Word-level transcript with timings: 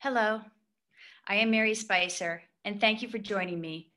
Hello, 0.00 0.42
I 1.26 1.34
am 1.34 1.50
Mary 1.50 1.74
Spicer, 1.74 2.40
and 2.64 2.80
thank 2.80 3.02
you 3.02 3.08
for 3.08 3.18
joining 3.18 3.60
me 3.60 3.90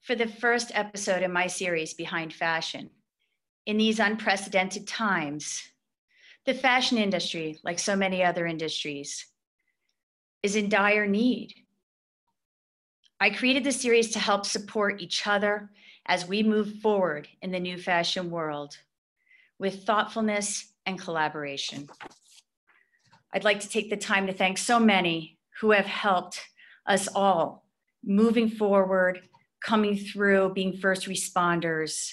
for 0.00 0.16
the 0.16 0.26
first 0.26 0.72
episode 0.74 1.22
in 1.22 1.32
my 1.32 1.46
series, 1.46 1.94
Behind 1.94 2.34
Fashion. 2.34 2.90
In 3.64 3.76
these 3.76 4.00
unprecedented 4.00 4.88
times, 4.88 5.62
the 6.44 6.54
fashion 6.54 6.98
industry, 6.98 7.60
like 7.62 7.78
so 7.78 7.94
many 7.94 8.24
other 8.24 8.48
industries, 8.48 9.26
is 10.42 10.56
in 10.56 10.68
dire 10.68 11.06
need. 11.06 11.54
I 13.20 13.30
created 13.30 13.62
the 13.62 13.70
series 13.70 14.10
to 14.10 14.18
help 14.18 14.46
support 14.46 15.00
each 15.00 15.24
other 15.24 15.70
as 16.06 16.26
we 16.26 16.42
move 16.42 16.80
forward 16.80 17.28
in 17.42 17.52
the 17.52 17.60
new 17.60 17.78
fashion 17.78 18.28
world 18.28 18.76
with 19.60 19.84
thoughtfulness 19.84 20.72
and 20.84 20.98
collaboration. 20.98 21.88
I'd 23.32 23.44
like 23.44 23.60
to 23.60 23.68
take 23.68 23.88
the 23.88 23.96
time 23.96 24.26
to 24.26 24.32
thank 24.32 24.58
so 24.58 24.80
many 24.80 25.38
who 25.60 25.70
have 25.70 25.86
helped 25.86 26.40
us 26.86 27.08
all 27.14 27.66
moving 28.04 28.48
forward, 28.48 29.20
coming 29.62 29.96
through, 29.96 30.52
being 30.54 30.76
first 30.76 31.06
responders, 31.06 32.12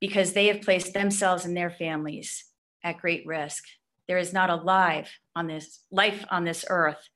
because 0.00 0.32
they 0.32 0.46
have 0.48 0.60
placed 0.60 0.92
themselves 0.92 1.44
and 1.44 1.56
their 1.56 1.70
families 1.70 2.44
at 2.84 2.98
great 2.98 3.26
risk. 3.26 3.64
There 4.08 4.18
is 4.18 4.32
not 4.32 4.50
a 4.50 4.56
life 4.56 5.18
on 5.34 5.46
this 5.46 5.80
life 5.90 6.24
on 6.30 6.44
this 6.44 6.64
earth 6.68 7.08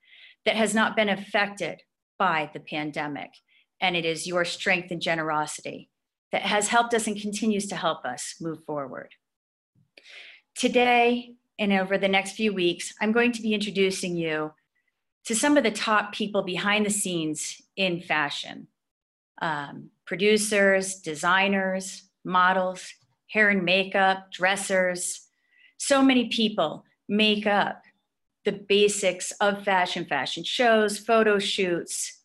that 0.44 0.56
has 0.56 0.74
not 0.74 0.96
been 0.96 1.08
affected 1.08 1.82
by 2.18 2.50
the 2.52 2.60
pandemic. 2.60 3.30
And 3.80 3.96
it 3.96 4.04
is 4.04 4.26
your 4.26 4.44
strength 4.44 4.90
and 4.90 5.00
generosity 5.00 5.90
that 6.32 6.42
has 6.42 6.68
helped 6.68 6.94
us 6.94 7.06
and 7.06 7.20
continues 7.20 7.66
to 7.68 7.76
help 7.76 8.04
us 8.04 8.36
move 8.40 8.64
forward. 8.64 9.14
Today 10.54 11.34
and 11.58 11.72
over 11.72 11.98
the 11.98 12.08
next 12.08 12.32
few 12.32 12.52
weeks, 12.52 12.94
I'm 13.00 13.12
going 13.12 13.32
to 13.32 13.42
be 13.42 13.54
introducing 13.54 14.16
you 14.16 14.52
to 15.26 15.34
some 15.34 15.56
of 15.56 15.64
the 15.64 15.70
top 15.70 16.12
people 16.12 16.42
behind 16.42 16.86
the 16.86 16.90
scenes 16.90 17.60
in 17.76 18.00
fashion 18.00 18.68
um, 19.42 19.90
producers, 20.06 20.96
designers, 20.96 22.04
models, 22.24 22.92
hair 23.28 23.48
and 23.48 23.64
makeup, 23.64 24.30
dressers. 24.32 25.26
So 25.78 26.02
many 26.02 26.28
people 26.28 26.84
make 27.08 27.46
up 27.46 27.82
the 28.44 28.52
basics 28.52 29.32
of 29.40 29.64
fashion, 29.64 30.04
fashion 30.04 30.44
shows, 30.44 30.98
photo 30.98 31.38
shoots, 31.38 32.20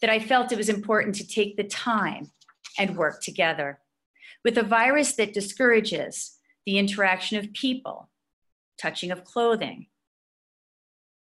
that 0.00 0.10
I 0.10 0.18
felt 0.18 0.52
it 0.52 0.58
was 0.58 0.68
important 0.68 1.14
to 1.16 1.26
take 1.26 1.56
the 1.56 1.64
time 1.64 2.30
and 2.78 2.96
work 2.96 3.22
together. 3.22 3.80
With 4.44 4.58
a 4.58 4.62
virus 4.62 5.14
that 5.16 5.34
discourages 5.34 6.38
the 6.64 6.78
interaction 6.78 7.38
of 7.38 7.52
people, 7.52 8.10
touching 8.80 9.10
of 9.10 9.24
clothing, 9.24 9.86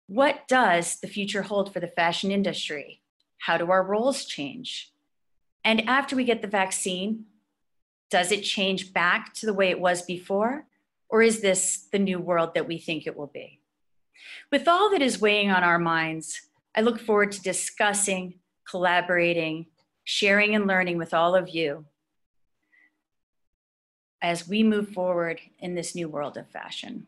what 0.07 0.47
does 0.47 0.99
the 0.99 1.07
future 1.07 1.43
hold 1.43 1.71
for 1.71 1.79
the 1.79 1.87
fashion 1.87 2.31
industry? 2.31 3.01
How 3.39 3.57
do 3.57 3.69
our 3.69 3.83
roles 3.83 4.25
change? 4.25 4.91
And 5.63 5.87
after 5.87 6.15
we 6.15 6.23
get 6.23 6.41
the 6.41 6.47
vaccine, 6.47 7.25
does 8.09 8.31
it 8.31 8.41
change 8.41 8.93
back 8.93 9.33
to 9.35 9.45
the 9.45 9.53
way 9.53 9.69
it 9.69 9.79
was 9.79 10.01
before? 10.01 10.65
Or 11.09 11.21
is 11.21 11.41
this 11.41 11.87
the 11.91 11.99
new 11.99 12.19
world 12.19 12.53
that 12.53 12.67
we 12.67 12.77
think 12.77 13.05
it 13.05 13.17
will 13.17 13.27
be? 13.27 13.59
With 14.51 14.67
all 14.67 14.89
that 14.91 15.01
is 15.01 15.19
weighing 15.19 15.51
on 15.51 15.63
our 15.63 15.79
minds, 15.79 16.41
I 16.73 16.81
look 16.81 16.99
forward 16.99 17.33
to 17.33 17.41
discussing, 17.41 18.35
collaborating, 18.69 19.67
sharing, 20.05 20.55
and 20.55 20.67
learning 20.67 20.97
with 20.97 21.13
all 21.13 21.35
of 21.35 21.49
you 21.49 21.85
as 24.21 24.47
we 24.47 24.63
move 24.63 24.89
forward 24.89 25.41
in 25.59 25.75
this 25.75 25.95
new 25.95 26.07
world 26.07 26.37
of 26.37 26.49
fashion. 26.49 27.07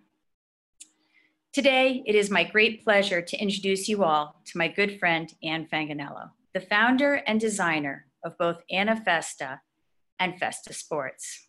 Today, 1.52 2.04
it 2.06 2.14
is 2.14 2.30
my 2.30 2.44
great 2.44 2.84
pleasure 2.84 3.24
to 3.24 3.38
introduce 3.38 3.90
you 3.90 4.04
all 4.04 4.40
to 4.46 4.58
my 4.60 4.68
good 4.68 5.00
friend, 5.00 5.34
Ann 5.42 5.66
Fanganello, 5.66 6.30
the 6.54 6.60
founder 6.60 7.24
and 7.26 7.40
designer 7.40 8.06
of 8.24 8.38
both 8.38 8.62
Anna 8.70 8.96
Festa 8.96 9.59
and 10.20 10.38
Festa 10.38 10.74
Sports. 10.74 11.48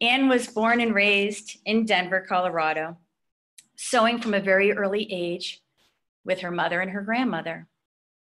Ann 0.00 0.30
was 0.30 0.46
born 0.46 0.80
and 0.80 0.94
raised 0.94 1.58
in 1.66 1.84
Denver, 1.84 2.24
Colorado, 2.26 2.96
sewing 3.76 4.18
from 4.18 4.32
a 4.32 4.40
very 4.40 4.72
early 4.72 5.06
age 5.12 5.60
with 6.24 6.40
her 6.40 6.50
mother 6.50 6.80
and 6.80 6.92
her 6.92 7.02
grandmother. 7.02 7.68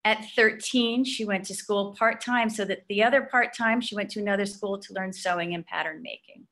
At 0.06 0.30
13, 0.34 1.04
she 1.04 1.26
went 1.26 1.44
to 1.48 1.56
school 1.56 1.94
part 2.00 2.22
time, 2.22 2.50
so 2.50 2.64
that 2.64 2.86
the 2.88 3.04
other 3.04 3.24
part 3.24 3.54
time, 3.54 3.82
she 3.82 3.96
went 3.96 4.12
to 4.12 4.22
another 4.22 4.46
school 4.46 4.80
to 4.80 4.94
learn 4.94 5.12
sewing 5.12 5.54
and 5.54 5.66
pattern 5.66 6.02
making. 6.02 6.48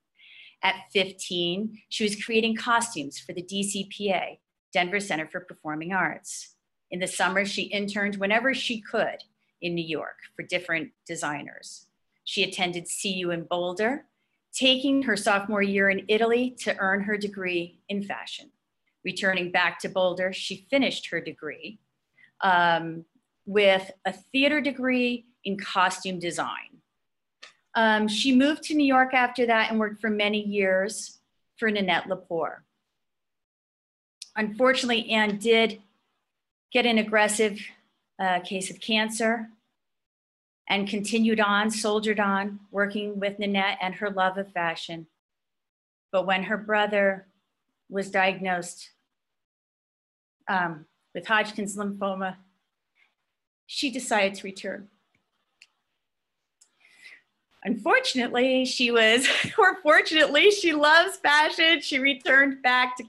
At 0.65 0.91
15, 0.93 1.77
she 1.89 2.03
was 2.03 2.23
creating 2.25 2.55
costumes 2.55 3.19
for 3.19 3.33
the 3.33 3.43
DCPA, 3.43 4.39
Denver 4.73 4.99
Center 4.99 5.27
for 5.27 5.41
Performing 5.41 5.93
Arts. 5.93 6.55
In 6.89 6.99
the 6.99 7.05
summer, 7.05 7.45
she 7.45 7.65
interned 7.65 8.15
whenever 8.15 8.51
she 8.55 8.81
could 8.81 9.17
in 9.61 9.75
New 9.75 9.85
York 9.85 10.17
for 10.35 10.41
different 10.41 10.89
designers. 11.05 11.85
She 12.23 12.41
attended 12.41 12.87
CU 12.89 13.29
in 13.29 13.43
Boulder, 13.43 14.05
taking 14.53 15.03
her 15.03 15.15
sophomore 15.15 15.61
year 15.61 15.91
in 15.91 16.03
Italy 16.07 16.55
to 16.61 16.75
earn 16.79 17.03
her 17.03 17.15
degree 17.15 17.81
in 17.87 18.01
fashion. 18.01 18.49
Returning 19.03 19.51
back 19.51 19.77
to 19.81 19.89
Boulder, 19.89 20.33
she 20.33 20.65
finished 20.71 21.09
her 21.11 21.21
degree 21.21 21.77
um, 22.41 23.05
with 23.45 23.91
a 24.03 24.13
theater 24.13 24.61
degree 24.61 25.27
in 25.43 25.59
costume 25.59 26.17
design. 26.17 26.81
Um, 27.75 28.07
she 28.07 28.33
moved 28.33 28.63
to 28.63 28.73
New 28.73 28.85
York 28.85 29.13
after 29.13 29.45
that 29.47 29.69
and 29.69 29.79
worked 29.79 29.99
for 29.99 30.09
many 30.09 30.41
years 30.41 31.19
for 31.57 31.69
Nanette 31.69 32.05
Lepore. 32.05 32.59
Unfortunately, 34.35 35.09
Anne 35.11 35.37
did 35.37 35.81
get 36.71 36.85
an 36.85 36.97
aggressive 36.97 37.59
uh, 38.19 38.39
case 38.39 38.69
of 38.69 38.79
cancer 38.79 39.49
and 40.67 40.87
continued 40.87 41.39
on, 41.39 41.69
soldiered 41.69 42.19
on, 42.19 42.59
working 42.71 43.19
with 43.19 43.39
Nanette 43.39 43.77
and 43.81 43.95
her 43.95 44.09
love 44.09 44.37
of 44.37 44.51
fashion. 44.51 45.07
But 46.11 46.25
when 46.25 46.43
her 46.43 46.57
brother 46.57 47.27
was 47.89 48.09
diagnosed 48.09 48.89
um, 50.47 50.85
with 51.13 51.27
Hodgkin's 51.27 51.77
lymphoma, 51.77 52.37
she 53.67 53.91
decided 53.91 54.35
to 54.35 54.43
return 54.43 54.87
unfortunately 57.65 58.63
she 58.63 58.91
was 58.91 59.27
or 59.57 59.81
fortunately 59.81 60.51
she 60.51 60.73
loves 60.73 61.17
fashion. 61.17 61.81
She 61.81 61.99
returned 61.99 62.61
back 62.61 62.95
to, 62.97 63.03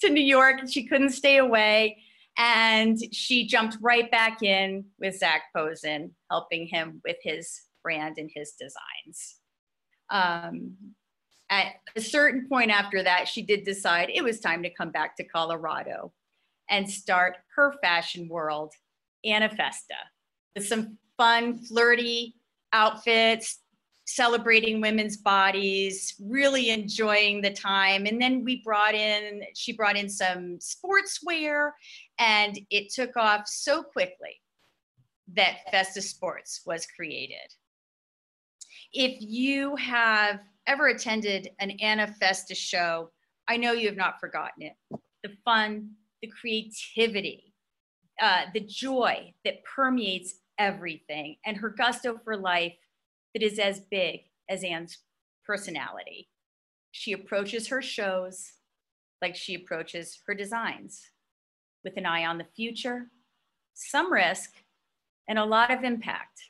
to 0.00 0.10
new 0.10 0.22
york 0.22 0.60
and 0.60 0.72
she 0.72 0.86
couldn't 0.86 1.10
stay 1.10 1.38
away. 1.38 1.98
And 2.38 2.98
she 3.12 3.46
jumped 3.46 3.78
right 3.80 4.10
back 4.10 4.42
in 4.42 4.84
with 4.98 5.18
Zac 5.18 5.44
Posen 5.54 6.14
helping 6.30 6.66
him 6.66 7.00
with 7.04 7.16
his 7.22 7.62
brand 7.82 8.18
and 8.18 8.30
his 8.32 8.52
designs. 8.52 9.36
Um, 10.10 10.76
at 11.48 11.74
a 11.94 12.00
certain 12.00 12.48
point 12.48 12.70
after 12.70 13.02
that 13.02 13.28
she 13.28 13.42
did 13.42 13.64
decide 13.64 14.10
it 14.12 14.22
was 14.22 14.40
time 14.40 14.62
to 14.62 14.70
come 14.70 14.90
back 14.90 15.16
to 15.16 15.24
colorado 15.24 16.12
and 16.68 16.90
start 16.90 17.36
her 17.54 17.74
fashion 17.82 18.28
world 18.28 18.72
Anna 19.24 19.48
Festa 19.48 19.94
with 20.54 20.66
some 20.66 20.98
fun 21.16 21.58
flirty 21.58 22.34
outfits 22.72 23.60
celebrating 24.06 24.80
women's 24.80 25.16
bodies, 25.16 26.14
really 26.20 26.70
enjoying 26.70 27.42
the 27.42 27.50
time. 27.50 28.06
And 28.06 28.22
then 28.22 28.44
we 28.44 28.62
brought 28.62 28.94
in, 28.94 29.42
she 29.54 29.72
brought 29.72 29.96
in 29.96 30.08
some 30.08 30.58
sportswear, 30.58 31.72
and 32.18 32.58
it 32.70 32.92
took 32.92 33.16
off 33.16 33.46
so 33.46 33.82
quickly 33.82 34.40
that 35.34 35.58
Festa 35.72 36.00
Sports 36.00 36.62
was 36.64 36.86
created. 36.86 37.52
If 38.92 39.16
you 39.20 39.74
have 39.76 40.40
ever 40.68 40.86
attended 40.86 41.50
an 41.58 41.72
Anna 41.82 42.06
Festa 42.20 42.54
show, 42.54 43.10
I 43.48 43.56
know 43.56 43.72
you 43.72 43.88
have 43.88 43.96
not 43.96 44.20
forgotten 44.20 44.62
it. 44.62 44.74
The 45.24 45.30
fun, 45.44 45.90
the 46.22 46.28
creativity, 46.28 47.52
uh, 48.22 48.42
the 48.54 48.60
joy 48.60 49.34
that 49.44 49.64
permeates 49.64 50.36
everything, 50.58 51.36
and 51.44 51.56
her 51.56 51.70
gusto 51.70 52.18
for 52.24 52.36
life 52.36 52.72
that 53.36 53.44
is 53.44 53.58
as 53.58 53.80
big 53.80 54.20
as 54.48 54.64
Anne's 54.64 54.96
personality. 55.44 56.30
She 56.92 57.12
approaches 57.12 57.68
her 57.68 57.82
shows 57.82 58.50
like 59.20 59.36
she 59.36 59.54
approaches 59.54 60.20
her 60.26 60.32
designs 60.32 61.02
with 61.84 61.98
an 61.98 62.06
eye 62.06 62.24
on 62.24 62.38
the 62.38 62.46
future, 62.56 63.08
some 63.74 64.10
risk, 64.10 64.52
and 65.28 65.38
a 65.38 65.44
lot 65.44 65.70
of 65.70 65.84
impact. 65.84 66.44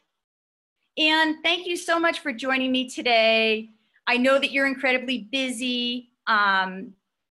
And 0.96 1.38
thank 1.42 1.66
you 1.66 1.76
so 1.76 1.98
much 1.98 2.20
for 2.20 2.30
joining 2.30 2.70
me 2.70 2.88
today. 2.88 3.70
I 4.06 4.16
know 4.16 4.38
that 4.38 4.52
you're 4.52 4.68
incredibly 4.68 5.26
busy. 5.32 6.12
Um, 6.28 6.92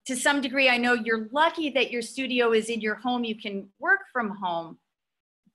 to 0.06 0.14
some 0.14 0.40
degree, 0.40 0.68
I 0.68 0.76
know 0.76 0.92
you're 0.92 1.28
lucky 1.32 1.70
that 1.70 1.90
your 1.90 2.02
studio 2.02 2.52
is 2.52 2.70
in 2.70 2.80
your 2.80 2.94
home. 2.94 3.24
You 3.24 3.34
can 3.34 3.68
work 3.80 4.02
from 4.12 4.30
home. 4.30 4.78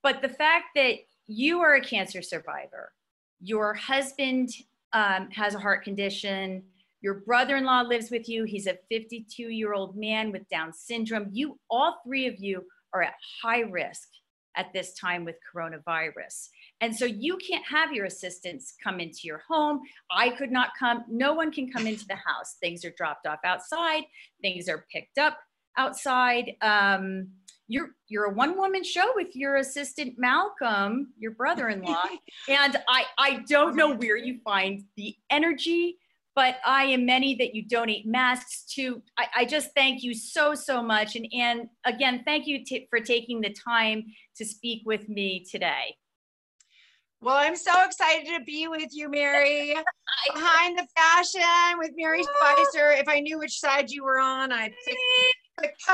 But 0.02 0.20
the 0.20 0.28
fact 0.28 0.66
that 0.74 0.96
you 1.26 1.60
are 1.60 1.76
a 1.76 1.80
cancer 1.80 2.20
survivor, 2.20 2.92
your 3.40 3.74
husband 3.74 4.50
um, 4.92 5.30
has 5.30 5.54
a 5.54 5.58
heart 5.58 5.84
condition, 5.84 6.62
your 7.00 7.14
brother-in-law 7.26 7.82
lives 7.82 8.10
with 8.10 8.28
you, 8.28 8.44
he's 8.44 8.66
a 8.66 8.78
52 8.88 9.42
year 9.44 9.74
old 9.74 9.96
man 9.96 10.32
with 10.32 10.48
Down 10.48 10.72
syndrome. 10.72 11.28
You, 11.30 11.58
all 11.70 12.00
three 12.04 12.26
of 12.26 12.34
you 12.38 12.62
are 12.92 13.02
at 13.02 13.14
high 13.42 13.60
risk 13.60 14.08
at 14.56 14.72
this 14.72 14.94
time 14.94 15.24
with 15.24 15.36
coronavirus. 15.54 16.48
And 16.80 16.94
so 16.94 17.04
you 17.04 17.36
can't 17.36 17.64
have 17.66 17.92
your 17.92 18.06
assistants 18.06 18.74
come 18.82 19.00
into 19.00 19.20
your 19.24 19.42
home. 19.48 19.80
I 20.10 20.30
could 20.30 20.50
not 20.50 20.70
come. 20.78 21.04
No 21.08 21.34
one 21.34 21.52
can 21.52 21.70
come 21.70 21.86
into 21.86 22.06
the 22.06 22.16
house. 22.16 22.56
Things 22.60 22.84
are 22.84 22.94
dropped 22.96 23.26
off 23.26 23.40
outside. 23.44 24.04
Things 24.40 24.68
are 24.68 24.86
picked 24.90 25.18
up 25.18 25.38
outside. 25.76 26.54
Um, 26.62 27.28
you're 27.68 27.90
you're 28.08 28.24
a 28.24 28.32
one 28.32 28.56
woman 28.56 28.84
show 28.84 29.12
with 29.14 29.34
your 29.34 29.56
assistant 29.56 30.14
Malcolm, 30.18 31.12
your 31.18 31.32
brother-in-law, 31.32 32.04
and 32.48 32.76
I 32.88 33.04
I 33.18 33.44
don't 33.48 33.76
know 33.76 33.94
where 33.94 34.16
you 34.16 34.38
find 34.44 34.84
the 34.96 35.16
energy, 35.30 35.98
but 36.34 36.56
I 36.64 36.84
am 36.84 37.06
many 37.06 37.34
that 37.36 37.54
you 37.54 37.62
donate 37.62 38.06
masks 38.06 38.64
to. 38.74 39.02
I, 39.18 39.26
I 39.36 39.44
just 39.44 39.70
thank 39.74 40.02
you 40.02 40.14
so 40.14 40.54
so 40.54 40.82
much, 40.82 41.16
and 41.16 41.26
and 41.32 41.68
again 41.84 42.22
thank 42.24 42.46
you 42.46 42.64
t- 42.64 42.86
for 42.88 43.00
taking 43.00 43.40
the 43.40 43.50
time 43.50 44.04
to 44.36 44.44
speak 44.44 44.82
with 44.84 45.08
me 45.08 45.44
today. 45.50 45.96
Well, 47.22 47.36
I'm 47.36 47.56
so 47.56 47.72
excited 47.84 48.26
to 48.36 48.44
be 48.44 48.68
with 48.68 48.90
you, 48.92 49.10
Mary. 49.10 49.74
Behind 50.34 50.78
the 50.78 50.86
fashion 50.96 51.78
with 51.78 51.90
Mary 51.96 52.22
Spicer. 52.22 52.92
If 52.92 53.08
I 53.08 53.20
knew 53.20 53.38
which 53.38 53.58
side 53.58 53.90
you 53.90 54.04
were 54.04 54.20
on, 54.20 54.52
I'd 54.52 54.72
pick 54.86 54.96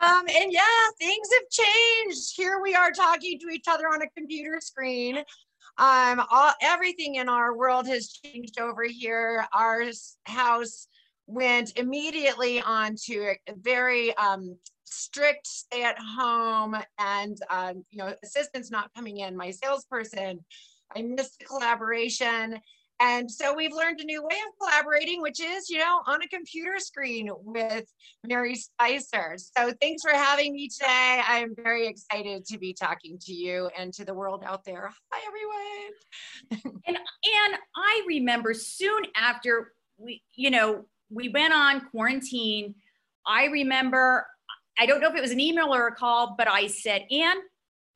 um, 0.00 0.24
and 0.28 0.52
yeah, 0.52 0.62
things 0.98 1.28
have 1.32 1.48
changed. 1.50 2.36
Here 2.36 2.60
we 2.62 2.74
are 2.74 2.90
talking 2.90 3.38
to 3.40 3.48
each 3.48 3.66
other 3.68 3.88
on 3.88 4.02
a 4.02 4.10
computer 4.16 4.60
screen. 4.60 5.18
Um, 5.78 6.22
all, 6.30 6.52
everything 6.62 7.16
in 7.16 7.28
our 7.28 7.56
world 7.56 7.86
has 7.86 8.08
changed 8.08 8.58
over 8.60 8.84
here. 8.84 9.46
Our 9.52 9.84
house 10.24 10.88
went 11.26 11.78
immediately 11.78 12.60
on 12.62 12.96
to 13.06 13.34
a 13.46 13.54
very 13.54 14.16
um, 14.16 14.56
strict 14.84 15.46
stay 15.46 15.82
at 15.82 15.98
home 15.98 16.76
and 16.98 17.38
um, 17.50 17.84
you 17.90 17.98
know 17.98 18.14
assistants 18.22 18.70
not 18.70 18.92
coming 18.94 19.18
in 19.18 19.36
my 19.36 19.50
salesperson 19.50 20.44
i 20.94 21.02
missed 21.02 21.38
the 21.38 21.44
collaboration 21.44 22.58
and 23.00 23.30
so 23.30 23.54
we've 23.54 23.72
learned 23.72 24.00
a 24.00 24.04
new 24.04 24.22
way 24.22 24.36
of 24.46 24.58
collaborating, 24.58 25.20
which 25.20 25.40
is, 25.40 25.68
you 25.68 25.78
know, 25.78 26.00
on 26.06 26.22
a 26.22 26.28
computer 26.28 26.78
screen 26.78 27.28
with 27.42 27.84
Mary 28.26 28.54
Spicer. 28.54 29.36
So 29.36 29.72
thanks 29.80 30.02
for 30.02 30.12
having 30.12 30.54
me 30.54 30.68
today. 30.68 31.20
I'm 31.26 31.54
very 31.54 31.86
excited 31.86 32.46
to 32.46 32.58
be 32.58 32.72
talking 32.72 33.18
to 33.22 33.32
you 33.32 33.70
and 33.78 33.92
to 33.94 34.04
the 34.04 34.14
world 34.14 34.44
out 34.46 34.64
there. 34.64 34.90
Hi, 35.12 35.20
everyone. 35.26 36.76
and, 36.86 36.96
and 36.96 37.58
I 37.76 38.02
remember 38.06 38.54
soon 38.54 39.02
after 39.14 39.72
we, 39.98 40.22
you 40.34 40.50
know, 40.50 40.86
we 41.10 41.28
went 41.28 41.52
on 41.52 41.88
quarantine, 41.90 42.74
I 43.26 43.46
remember, 43.46 44.26
I 44.78 44.86
don't 44.86 45.00
know 45.00 45.08
if 45.08 45.16
it 45.16 45.22
was 45.22 45.32
an 45.32 45.40
email 45.40 45.74
or 45.74 45.88
a 45.88 45.94
call, 45.94 46.34
but 46.36 46.48
I 46.48 46.66
said, 46.68 47.06
Anne, 47.10 47.38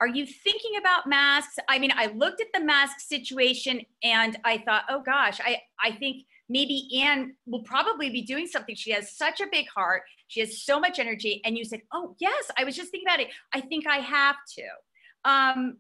are 0.01 0.09
you 0.09 0.25
thinking 0.27 0.77
about 0.79 1.07
masks? 1.07 1.59
I 1.69 1.79
mean, 1.79 1.93
I 1.95 2.07
looked 2.07 2.41
at 2.41 2.47
the 2.55 2.65
mask 2.65 3.01
situation 3.01 3.83
and 4.03 4.37
I 4.45 4.59
thought, 4.59 4.85
oh 4.89 5.03
gosh, 5.05 5.39
I, 5.45 5.61
I 5.79 5.93
think 5.93 6.25
maybe 6.49 6.89
Anne 7.03 7.35
will 7.47 7.63
probably 7.63 8.09
be 8.09 8.23
doing 8.23 8.47
something. 8.47 8.75
She 8.75 8.93
has 8.93 9.17
such 9.17 9.41
a 9.41 9.47
big 9.53 9.67
heart. 9.75 10.03
She 10.29 10.41
has 10.41 10.63
so 10.63 10.81
much 10.81 10.99
energy. 10.99 11.43
And 11.45 11.57
you 11.57 11.65
said, 11.65 11.83
oh 11.93 12.17
yes, 12.19 12.51
I 12.57 12.65
was 12.65 12.77
just 12.77 12.91
thinking 12.91 13.09
about 13.09 13.21
it. 13.21 13.29
I 13.53 13.61
think 13.61 13.87
I 13.87 13.97
have 13.97 14.37
to. 14.57 15.31
Um, 15.31 15.77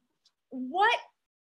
what, 0.51 0.99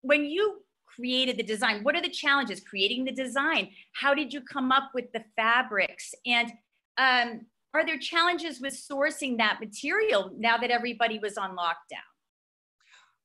when 0.00 0.24
you 0.24 0.62
created 0.86 1.36
the 1.36 1.42
design, 1.42 1.84
what 1.84 1.94
are 1.94 2.02
the 2.02 2.08
challenges 2.08 2.60
creating 2.60 3.04
the 3.04 3.12
design? 3.12 3.68
How 3.92 4.14
did 4.14 4.32
you 4.32 4.40
come 4.40 4.72
up 4.72 4.90
with 4.94 5.12
the 5.12 5.24
fabrics? 5.36 6.14
And 6.24 6.50
um, 6.96 7.46
are 7.74 7.84
there 7.84 7.98
challenges 7.98 8.60
with 8.60 8.74
sourcing 8.74 9.38
that 9.38 9.58
material 9.60 10.30
now 10.38 10.56
that 10.56 10.70
everybody 10.70 11.18
was 11.18 11.36
on 11.36 11.56
lockdown? 11.56 12.11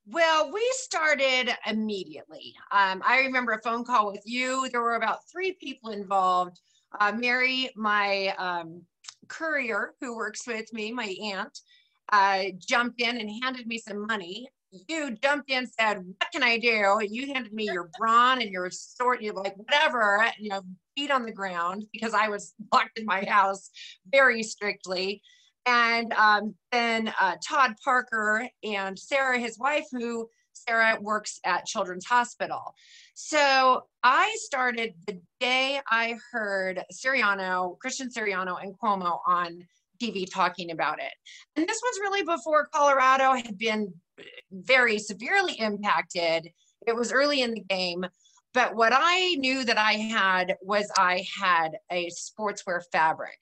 Well, 0.09 0.53
we 0.53 0.65
started 0.75 1.49
immediately. 1.65 2.55
Um, 2.71 3.01
I 3.05 3.19
remember 3.25 3.51
a 3.51 3.61
phone 3.61 3.83
call 3.83 4.09
with 4.09 4.21
you. 4.23 4.69
There 4.71 4.81
were 4.81 4.95
about 4.95 5.29
three 5.29 5.51
people 5.61 5.89
involved. 5.89 6.61
Uh, 6.97 7.11
Mary, 7.11 7.69
my 7.75 8.33
um, 8.37 8.83
courier 9.27 9.95
who 9.99 10.15
works 10.15 10.47
with 10.47 10.71
me, 10.71 10.93
my 10.93 11.13
aunt, 11.33 11.59
uh, 12.13 12.43
jumped 12.57 13.01
in 13.01 13.17
and 13.17 13.29
handed 13.43 13.67
me 13.67 13.79
some 13.79 14.07
money. 14.07 14.47
You 14.87 15.11
jumped 15.21 15.49
in, 15.49 15.67
said, 15.67 15.97
"What 15.97 16.31
can 16.31 16.43
I 16.43 16.57
do?" 16.57 16.99
You 17.01 17.33
handed 17.33 17.51
me 17.51 17.65
your 17.65 17.89
brawn 17.97 18.41
and 18.41 18.49
your 18.49 18.69
sword. 18.69 19.21
You're 19.21 19.33
like, 19.33 19.57
"Whatever," 19.57 20.25
you 20.39 20.49
know, 20.49 20.61
feet 20.95 21.11
on 21.11 21.23
the 21.23 21.33
ground 21.33 21.85
because 21.91 22.13
I 22.13 22.29
was 22.29 22.53
locked 22.71 22.97
in 22.97 23.05
my 23.05 23.25
house 23.25 23.69
very 24.09 24.43
strictly 24.43 25.21
and 25.67 26.13
um, 26.13 26.55
then 26.71 27.13
uh, 27.19 27.35
Todd 27.45 27.73
Parker 27.83 28.47
and 28.63 28.97
Sarah, 28.97 29.37
his 29.37 29.59
wife, 29.59 29.85
who 29.91 30.29
Sarah 30.53 30.97
works 31.01 31.39
at 31.45 31.65
Children's 31.65 32.05
Hospital. 32.05 32.73
So 33.13 33.83
I 34.01 34.33
started 34.39 34.93
the 35.05 35.19
day 35.39 35.81
I 35.89 36.15
heard 36.31 36.83
Siriano, 36.91 37.77
Christian 37.79 38.09
Siriano, 38.09 38.61
and 38.61 38.73
Cuomo 38.79 39.19
on 39.27 39.67
TV 40.01 40.25
talking 40.31 40.71
about 40.71 40.99
it. 40.99 41.11
And 41.55 41.67
this 41.67 41.81
was 41.83 41.99
really 42.01 42.23
before 42.23 42.69
Colorado 42.73 43.33
had 43.33 43.57
been 43.57 43.93
very 44.51 44.99
severely 44.99 45.53
impacted. 45.59 46.49
It 46.87 46.95
was 46.95 47.11
early 47.11 47.41
in 47.41 47.53
the 47.53 47.61
game. 47.61 48.05
But 48.53 48.75
what 48.75 48.93
I 48.95 49.35
knew 49.35 49.65
that 49.65 49.77
I 49.77 49.93
had 49.93 50.55
was 50.61 50.89
I 50.97 51.25
had 51.39 51.77
a 51.91 52.09
sportswear 52.09 52.81
fabric. 52.91 53.37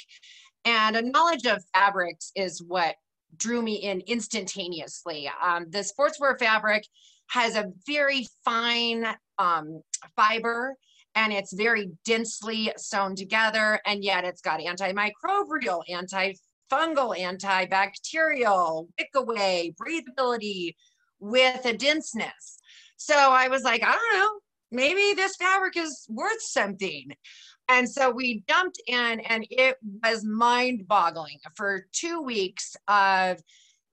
And 0.66 0.96
a 0.96 1.02
knowledge 1.02 1.46
of 1.46 1.64
fabrics 1.74 2.32
is 2.36 2.62
what 2.62 2.96
drew 3.38 3.62
me 3.62 3.76
in 3.76 4.02
instantaneously. 4.02 5.30
Um, 5.44 5.68
the 5.70 5.80
sportswear 5.80 6.38
fabric 6.38 6.86
has 7.28 7.56
a 7.56 7.72
very 7.88 8.28
fine 8.44 9.06
um, 9.38 9.82
fiber 10.16 10.76
and 11.16 11.32
it's 11.32 11.54
very 11.54 11.92
densely 12.04 12.72
sewn 12.78 13.16
together, 13.16 13.80
and 13.86 14.04
yet 14.04 14.26
it's 14.26 14.42
got 14.42 14.60
antimicrobial, 14.60 15.82
antifungal, 15.90 16.36
antibacterial, 17.18 18.88
wick 19.00 19.10
away, 19.16 19.74
breathability 19.82 20.74
with 21.20 21.66
a 21.66 21.74
denseness. 21.74 22.58
So 22.98 23.16
I 23.16 23.48
was 23.48 23.64
like, 23.64 23.82
I 23.82 23.94
don't 23.94 24.20
know, 24.20 24.40
maybe 24.72 25.14
this 25.16 25.38
fabric 25.38 25.78
is 25.78 26.06
worth 26.10 26.42
something. 26.42 27.14
And 27.68 27.90
so 27.90 28.12
we 28.12 28.44
jumped 28.48 28.80
in, 28.88 29.20
and 29.22 29.46
it 29.50 29.78
was 30.04 30.24
mind 30.24 30.88
boggling 30.88 31.40
for 31.56 31.88
two 31.92 32.22
weeks 32.22 32.76
of 32.88 33.42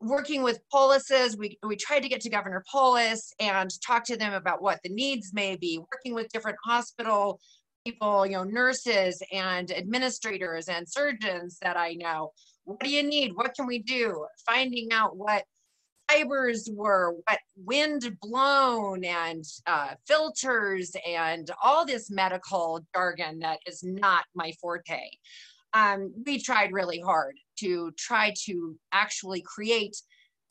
working 0.01 0.43
with 0.43 0.61
Polises. 0.73 1.39
We, 1.39 1.59
we 1.63 1.77
tried 1.77 2.01
to 2.01 2.09
get 2.09 2.21
to 2.23 2.31
Governor 2.31 2.63
Polis 2.71 3.33
and 3.41 3.71
talk 3.85 4.05
to 4.05 4.17
them 4.17 4.35
about 4.35 4.63
what 4.63 4.81
the 4.83 4.91
needs 4.91 5.33
may 5.33 5.57
be, 5.57 5.79
working 5.79 6.15
with 6.15 6.31
different 6.33 6.59
hospital 6.65 7.41
people, 7.85 8.27
you 8.27 8.33
know, 8.33 8.45
nurses 8.45 9.23
and 9.33 9.73
administrators 9.73 10.69
and 10.69 10.89
surgeons 10.89 11.59
that 11.63 11.77
I 11.77 11.95
know. 11.95 12.33
What 12.65 12.81
do 12.81 12.91
you 12.91 13.03
need? 13.03 13.33
What 13.35 13.55
can 13.55 13.67
we 13.67 13.81
do? 13.81 14.27
Finding 14.47 14.93
out 14.93 15.17
what 15.17 15.45
fibers 16.13 16.69
were 16.73 17.15
what 17.27 17.39
wind 17.57 18.17
blown 18.21 19.05
and 19.05 19.45
uh, 19.67 19.95
filters 20.07 20.93
and 21.07 21.51
all 21.63 21.87
this 21.87 22.11
medical 22.11 22.81
jargon 22.95 23.39
that 23.41 23.59
is 23.67 23.83
not 23.83 24.25
my 24.35 24.53
forte. 24.61 25.01
Um, 25.75 26.13
we 26.27 26.41
tried 26.41 26.73
really 26.73 27.01
hard 27.01 27.37
to 27.61 27.93
try 27.97 28.35
to 28.45 28.77
actually 28.93 29.43
create 29.43 29.97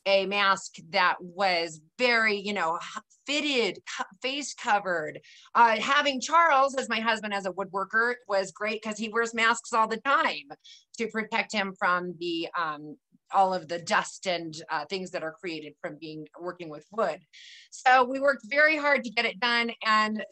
a 0.08 0.25
mask 0.25 0.77
that 0.89 1.18
was 1.20 1.80
very, 2.00 2.36
you 2.36 2.53
know, 2.53 2.80
fitted, 3.27 3.77
face 4.22 4.56
covered. 4.56 5.20
Uh, 5.53 5.80
having 5.80 6.20
Charles 6.20 6.75
as 6.75 6.89
my 6.89 7.00
husband 7.00 7.36
as 7.36 7.46
a 7.46 7.51
woodworker 7.51 8.15
was 8.27 8.51
great 8.51 8.82
because 8.82 8.98
he 8.98 9.10
wears 9.10 9.36
masks 9.36 9.74
all 9.74 9.88
the 9.88 9.98
time 9.98 10.50
to 10.98 11.08
protect 11.10 11.53
him 11.53 11.74
from 11.77 12.15
the 12.20 12.48
um, 12.58 12.98
all 13.33 13.53
of 13.53 13.67
the 13.67 13.79
dust 13.79 14.27
and 14.27 14.55
uh, 14.69 14.85
things 14.85 15.11
that 15.11 15.23
are 15.23 15.33
created 15.33 15.73
from 15.81 15.97
being 16.00 16.27
working 16.39 16.69
with 16.69 16.85
wood. 16.91 17.19
So 17.69 18.03
we 18.03 18.19
worked 18.19 18.45
very 18.50 18.77
hard 18.77 19.03
to 19.03 19.09
get 19.09 19.25
it 19.25 19.39
done. 19.39 19.71
And 19.85 20.23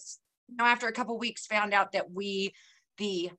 you 0.48 0.66
after 0.66 0.88
a 0.88 0.92
couple 0.92 1.18
weeks 1.18 1.46
found 1.46 1.74
out 1.74 1.92
that 1.92 2.12
we, 2.12 2.54
the 2.98 3.32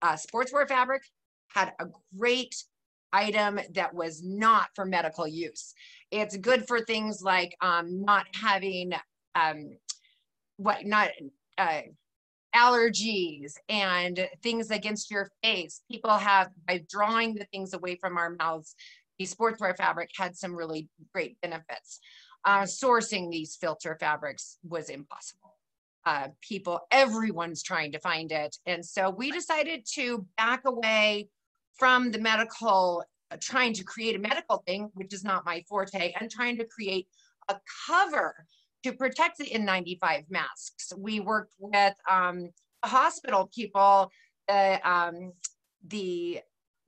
uh, 0.00 0.14
sportswear 0.14 0.68
fabric 0.68 1.02
had 1.48 1.72
a 1.80 1.86
great 2.16 2.54
item 3.12 3.60
that 3.74 3.94
was 3.94 4.22
not 4.22 4.68
for 4.74 4.84
medical 4.84 5.26
use. 5.26 5.74
It's 6.10 6.36
good 6.36 6.66
for 6.66 6.80
things 6.80 7.22
like 7.22 7.54
um, 7.60 8.04
not 8.04 8.26
having 8.34 8.92
um, 9.34 9.76
what 10.56 10.86
not 10.86 11.10
uh, 11.58 11.82
allergies 12.54 13.54
and 13.68 14.28
things 14.42 14.70
against 14.70 15.10
your 15.10 15.30
face. 15.42 15.82
People 15.90 16.10
have 16.10 16.50
by 16.66 16.84
drawing 16.88 17.34
the 17.34 17.46
things 17.46 17.74
away 17.74 17.96
from 17.96 18.16
our 18.16 18.30
mouths, 18.30 18.74
the 19.22 19.34
sportswear 19.34 19.76
fabric 19.76 20.10
had 20.16 20.36
some 20.36 20.54
really 20.54 20.88
great 21.12 21.40
benefits. 21.40 22.00
Uh, 22.44 22.62
sourcing 22.62 23.30
these 23.30 23.56
filter 23.56 23.96
fabrics 24.00 24.58
was 24.68 24.88
impossible. 24.88 25.56
Uh, 26.04 26.28
people, 26.40 26.80
everyone's 26.90 27.62
trying 27.62 27.92
to 27.92 28.00
find 28.00 28.32
it. 28.32 28.56
And 28.66 28.84
so 28.84 29.10
we 29.10 29.30
decided 29.30 29.86
to 29.94 30.26
back 30.36 30.62
away 30.66 31.28
from 31.78 32.10
the 32.10 32.18
medical 32.18 33.04
trying 33.40 33.72
to 33.72 33.84
create 33.84 34.14
a 34.16 34.18
medical 34.18 34.62
thing, 34.66 34.90
which 34.94 35.14
is 35.14 35.24
not 35.24 35.46
my 35.46 35.64
forte, 35.66 36.12
and 36.20 36.30
trying 36.30 36.58
to 36.58 36.66
create 36.66 37.06
a 37.48 37.56
cover 37.86 38.46
to 38.82 38.92
protect 38.92 39.38
the 39.38 39.46
N95 39.46 40.24
masks. 40.28 40.92
We 40.98 41.20
worked 41.20 41.54
with 41.58 41.94
um, 42.10 42.50
hospital 42.84 43.48
people, 43.54 44.10
uh, 44.48 44.78
um, 44.84 45.32
the 45.86 46.40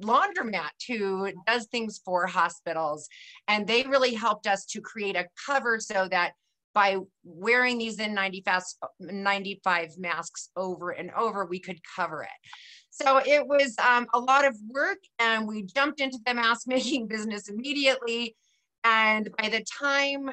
laundromat 0.02 0.70
who 0.88 1.30
does 1.46 1.66
things 1.66 2.00
for 2.04 2.26
hospitals, 2.26 3.08
and 3.48 3.66
they 3.66 3.82
really 3.82 4.14
helped 4.14 4.46
us 4.46 4.64
to 4.66 4.80
create 4.80 5.16
a 5.16 5.26
cover 5.46 5.80
so 5.80 6.08
that 6.10 6.32
by 6.74 6.98
wearing 7.22 7.78
these 7.78 7.98
N95 7.98 9.98
masks 9.98 10.50
over 10.56 10.90
and 10.90 11.10
over, 11.12 11.46
we 11.46 11.60
could 11.60 11.78
cover 11.96 12.22
it. 12.22 12.28
So 12.90 13.20
it 13.24 13.46
was 13.46 13.74
um, 13.78 14.06
a 14.12 14.18
lot 14.18 14.44
of 14.44 14.56
work 14.68 14.98
and 15.18 15.48
we 15.48 15.62
jumped 15.62 16.00
into 16.00 16.18
the 16.26 16.34
mask 16.34 16.66
making 16.66 17.06
business 17.08 17.48
immediately. 17.48 18.36
And 18.82 19.30
by 19.38 19.48
the 19.48 19.64
time 19.64 20.30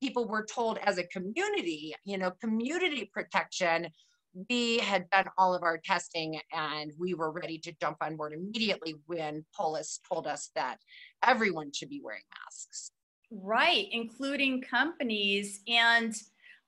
people 0.00 0.26
were 0.26 0.44
told 0.44 0.78
as 0.78 0.98
a 0.98 1.04
community, 1.04 1.94
you 2.04 2.18
know, 2.18 2.32
community 2.40 3.10
protection, 3.12 3.88
we 4.48 4.78
had 4.78 5.08
done 5.10 5.26
all 5.36 5.54
of 5.54 5.62
our 5.62 5.78
testing 5.78 6.40
and 6.52 6.92
we 6.98 7.14
were 7.14 7.30
ready 7.30 7.58
to 7.58 7.72
jump 7.80 7.98
on 8.00 8.16
board 8.16 8.32
immediately 8.32 8.94
when 9.06 9.44
Polis 9.54 10.00
told 10.08 10.26
us 10.26 10.50
that 10.54 10.78
everyone 11.24 11.72
should 11.72 11.88
be 11.88 12.00
wearing 12.02 12.22
masks. 12.44 12.92
Right, 13.30 13.86
including 13.92 14.62
companies. 14.62 15.60
And 15.66 16.14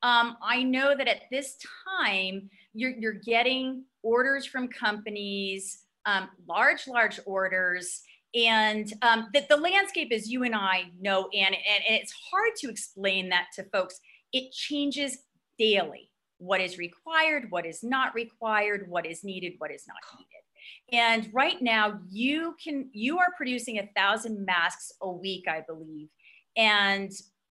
um, 0.03 0.37
I 0.43 0.63
know 0.63 0.95
that 0.97 1.09
at 1.09 1.23
this 1.31 1.57
time, 1.89 2.49
you're, 2.75 2.93
you're 2.93 3.13
getting 3.13 3.85
orders 4.03 4.45
from 4.47 4.69
companies, 4.69 5.85
um, 6.07 6.29
large, 6.49 6.87
large 6.87 7.21
orders. 7.27 8.03
And 8.35 8.93
um, 9.03 9.29
that 9.33 9.49
the 9.49 9.57
landscape, 9.57 10.13
as 10.13 10.29
you 10.29 10.43
and 10.43 10.55
I 10.55 10.91
know, 11.01 11.29
and, 11.33 11.55
and 11.55 11.85
it's 11.87 12.13
hard 12.31 12.53
to 12.59 12.69
explain 12.69 13.29
that 13.29 13.47
to 13.55 13.65
folks, 13.65 14.01
it 14.33 14.53
changes 14.53 15.19
daily. 15.59 16.11
What 16.39 16.61
is 16.61 16.79
required, 16.79 17.51
what 17.51 17.67
is 17.67 17.83
not 17.83 18.15
required, 18.15 18.87
what 18.89 19.07
is 19.07 19.25
needed, 19.25 19.55
what 19.59 19.71
is 19.71 19.87
not 19.87 19.97
needed. 20.19 20.35
And 20.93 21.33
right 21.33 21.61
now, 21.61 22.01
you 22.11 22.55
can 22.63 22.89
you 22.93 23.19
are 23.19 23.29
producing 23.37 23.79
a 23.79 23.89
thousand 23.97 24.45
masks 24.45 24.93
a 25.01 25.11
week, 25.11 25.47
I 25.49 25.63
believe. 25.67 26.09
And 26.57 27.13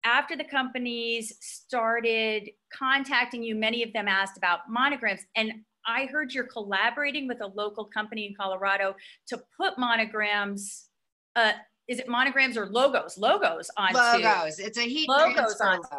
after 0.05 0.37
the 0.37 0.45
companies 0.45 1.33
started 1.41 2.51
contacting 2.73 3.43
you, 3.43 3.55
many 3.55 3.83
of 3.83 3.93
them 3.93 4.07
asked 4.07 4.37
about 4.37 4.61
monograms. 4.69 5.21
And 5.35 5.53
I 5.87 6.07
heard 6.07 6.33
you're 6.33 6.45
collaborating 6.45 7.27
with 7.27 7.41
a 7.41 7.47
local 7.47 7.87
company 7.87 8.27
in 8.27 8.35
Colorado 8.35 8.95
to 9.29 9.43
put 9.57 9.79
monograms. 9.79 10.89
Uh, 11.37 11.53
is 11.89 11.99
it 11.99 12.09
monograms 12.09 12.57
or 12.57 12.67
logos? 12.67 13.19
Logos 13.19 13.71
on 13.77 13.93
logos. 13.93 14.59
It's 14.59 14.79
a 14.79 14.83
heat 14.83 15.09
logos 15.09 15.61
on 15.61 15.79
logo. 15.79 15.97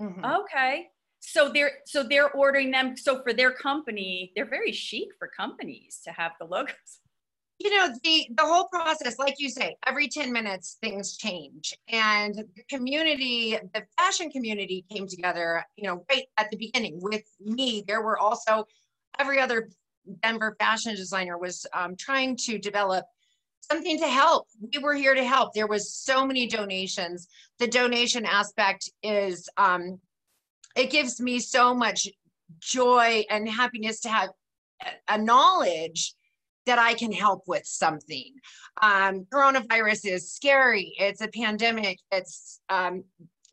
Mm-hmm. 0.00 0.24
Okay, 0.24 0.88
so 1.24 1.48
they're 1.48 1.72
so 1.86 2.02
they're 2.02 2.30
ordering 2.30 2.72
them. 2.72 2.96
So 2.96 3.22
for 3.22 3.32
their 3.32 3.52
company, 3.52 4.32
they're 4.34 4.48
very 4.48 4.72
chic 4.72 5.08
for 5.18 5.28
companies 5.28 6.00
to 6.04 6.10
have 6.10 6.32
the 6.40 6.46
logos. 6.46 7.00
You 7.58 7.70
know 7.70 7.94
the 8.02 8.26
the 8.36 8.42
whole 8.44 8.66
process 8.66 9.20
like 9.20 9.36
you 9.38 9.48
say 9.48 9.76
every 9.86 10.08
10 10.08 10.32
minutes 10.32 10.78
things 10.82 11.16
change. 11.16 11.74
And 11.88 12.34
the 12.34 12.62
community 12.68 13.56
the 13.72 13.84
fashion 13.96 14.30
community 14.30 14.84
came 14.90 15.06
together 15.06 15.64
you 15.76 15.88
know 15.88 16.04
right 16.10 16.24
at 16.38 16.50
the 16.50 16.56
beginning 16.56 16.98
with 17.00 17.22
me. 17.40 17.84
There 17.86 18.02
were 18.02 18.18
also 18.18 18.64
every 19.20 19.38
other 19.38 19.70
denver 20.24 20.56
fashion 20.58 20.96
designer 20.96 21.38
was 21.38 21.64
um, 21.72 21.94
trying 21.94 22.36
to 22.36 22.58
develop 22.58 23.04
something 23.60 23.96
to 24.00 24.08
help. 24.08 24.48
We 24.74 24.82
were 24.82 24.94
here 24.94 25.14
to 25.14 25.24
help. 25.24 25.54
There 25.54 25.68
was 25.68 25.94
so 25.94 26.26
many 26.26 26.48
donations. 26.48 27.28
The 27.60 27.68
donation 27.68 28.26
aspect 28.26 28.90
is 29.04 29.48
um, 29.56 30.00
it 30.76 30.90
gives 30.90 31.20
me 31.20 31.38
so 31.38 31.74
much 31.74 32.08
joy 32.60 33.24
and 33.30 33.48
happiness 33.48 34.00
to 34.00 34.08
have 34.08 34.30
a 35.08 35.18
knowledge 35.18 36.14
that 36.66 36.78
I 36.78 36.94
can 36.94 37.12
help 37.12 37.42
with 37.46 37.66
something. 37.66 38.34
Um, 38.80 39.26
coronavirus 39.32 40.12
is 40.12 40.32
scary. 40.32 40.94
It's 40.98 41.20
a 41.20 41.28
pandemic. 41.28 41.98
It's 42.10 42.60
um, 42.68 43.04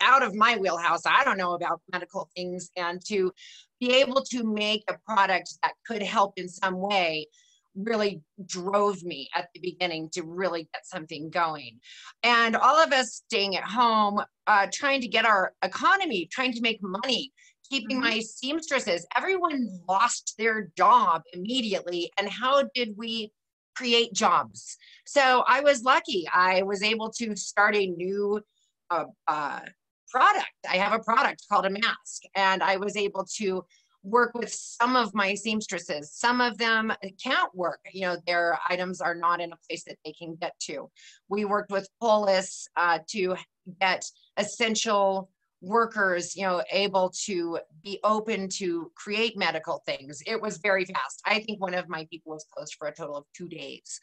out 0.02 0.24
of 0.24 0.36
my 0.36 0.58
wheelhouse. 0.58 1.02
I 1.06 1.24
don't 1.24 1.38
know 1.38 1.54
about 1.54 1.82
medical 1.92 2.30
things. 2.36 2.70
And 2.78 3.04
to 3.06 3.32
be 3.80 3.96
able 3.96 4.22
to 4.26 4.44
make 4.44 4.84
a 4.90 4.98
product 5.06 5.54
that 5.64 5.74
could 5.88 6.04
help 6.04 6.34
in 6.38 6.48
some 6.48 6.80
way 6.80 7.28
really 7.76 8.22
drove 8.46 9.04
me 9.04 9.30
at 9.36 9.50
the 9.54 9.60
beginning 9.60 10.10
to 10.14 10.24
really 10.24 10.70
get 10.74 10.86
something 10.86 11.30
going. 11.30 11.80
And 12.24 12.56
all 12.56 12.78
of 12.78 12.92
us 12.92 13.22
staying 13.26 13.56
at 13.56 13.64
home, 13.64 14.22
uh, 14.48 14.68
trying 14.74 15.02
to 15.02 15.08
get 15.08 15.26
our 15.26 15.54
economy, 15.64 16.28
trying 16.32 16.54
to 16.54 16.62
make 16.62 16.82
money, 16.82 17.32
keeping 17.70 18.02
mm-hmm. 18.02 18.10
my 18.10 18.20
seamstresses. 18.20 19.06
Everyone 19.16 19.80
lost 19.88 20.36
their 20.38 20.72
job 20.78 21.24
immediately. 21.34 22.12
And 22.18 22.30
how 22.30 22.64
did 22.74 22.96
we 22.98 23.32
create 23.76 24.14
jobs? 24.14 24.78
So 25.06 25.44
I 25.48 25.62
was 25.62 25.84
lucky. 25.84 26.28
I 26.34 26.64
was 26.64 26.84
able 26.84 27.12
to 27.12 27.36
start 27.36 27.76
a 27.76 27.88
new 27.88 28.42
uh, 28.90 29.06
uh, 29.28 29.62
product. 30.10 30.50
I 30.70 30.78
have 30.78 30.94
a 30.94 31.04
product 31.04 31.46
called 31.50 31.66
a 31.66 31.70
mask, 31.70 32.24
and 32.36 32.64
I 32.64 32.78
was 32.78 32.98
able 32.98 33.26
to 33.38 33.64
work 34.04 34.34
with 34.34 34.52
some 34.52 34.96
of 34.96 35.14
my 35.14 35.34
seamstresses. 35.34 36.12
Some 36.14 36.42
of 36.42 36.58
them 36.58 36.94
can't 37.22 37.54
work. 37.54 37.80
You 37.92 38.02
know, 38.02 38.18
their 38.26 38.58
items 38.70 39.02
are 39.02 39.16
not 39.16 39.42
in 39.42 39.52
a 39.52 39.58
place 39.68 39.84
that 39.86 39.98
they 40.06 40.14
can 40.14 40.36
get 40.36 40.54
to. 40.62 40.90
We 41.28 41.46
worked 41.46 41.72
with 41.72 41.90
Polis 42.00 42.68
uh, 42.76 43.00
to 43.10 43.36
get 43.80 44.06
essential 44.38 45.30
workers 45.62 46.38
you 46.38 46.44
know 46.44 46.64
able 46.72 47.12
to 47.26 47.60
be 47.84 48.00
open 48.04 48.48
to 48.48 48.90
create 48.96 49.38
medical 49.38 49.84
things 49.86 50.22
it 50.26 50.42
was 50.42 50.58
very 50.60 50.86
fast 50.86 51.22
i 51.26 51.38
think 51.42 51.60
one 51.60 51.74
of 51.74 51.90
my 51.90 52.08
people 52.10 52.32
was 52.32 52.46
closed 52.56 52.76
for 52.80 52.88
a 52.88 52.94
total 52.94 53.18
of 53.18 53.26
two 53.36 53.48
days 53.50 54.00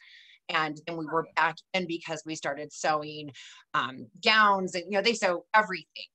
and 0.49 0.79
then 0.85 0.97
we 0.97 1.05
were 1.05 1.27
back 1.35 1.55
in 1.73 1.87
because 1.87 2.21
we 2.25 2.35
started 2.35 2.71
sewing 2.71 3.31
um, 3.73 4.07
gowns 4.23 4.75
and 4.75 4.83
you 4.85 4.91
know 4.91 5.01
they 5.01 5.13
sew 5.13 5.45
everything 5.55 6.05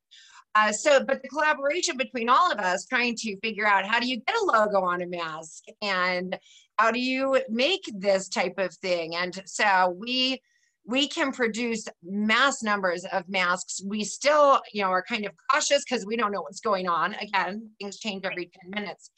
uh, 0.54 0.73
so 0.73 1.04
but 1.04 1.23
the 1.23 1.28
collaboration 1.28 1.97
between 1.97 2.28
all 2.28 2.52
of 2.52 2.59
us 2.59 2.87
trying 2.87 3.14
to 3.16 3.38
figure 3.40 3.66
out 3.66 3.87
how 3.87 3.99
do 3.99 4.06
you 4.06 4.21
get 4.26 4.37
a 4.37 4.44
logo 4.44 4.80
on 4.82 5.02
a 5.02 5.06
mask 5.06 5.64
and 5.80 6.38
how 6.78 6.90
do 6.90 7.00
you 7.00 7.40
make 7.49 7.82
this 7.94 8.28
type 8.28 8.54
of 8.59 8.75
thing 8.75 9.14
and 9.14 9.42
so 9.47 9.94
we 9.99 10.40
we 10.85 11.06
can 11.06 11.32
produce 11.32 11.87
mass 12.02 12.62
numbers 12.62 13.04
of 13.12 13.28
masks. 13.28 13.82
We 13.87 14.04
still, 14.04 14.61
you 14.73 14.82
know, 14.82 14.90
are 14.90 15.02
kind 15.02 15.25
of 15.25 15.32
cautious 15.50 15.85
because 15.85 16.04
we 16.04 16.16
don't 16.16 16.32
know 16.32 16.42
what's 16.42 16.61
going 16.61 16.88
on. 16.88 17.14
Again, 17.14 17.71
things 17.80 17.99
change 17.99 18.25
every 18.25 18.50
10 18.62 18.71
minutes. 18.71 19.11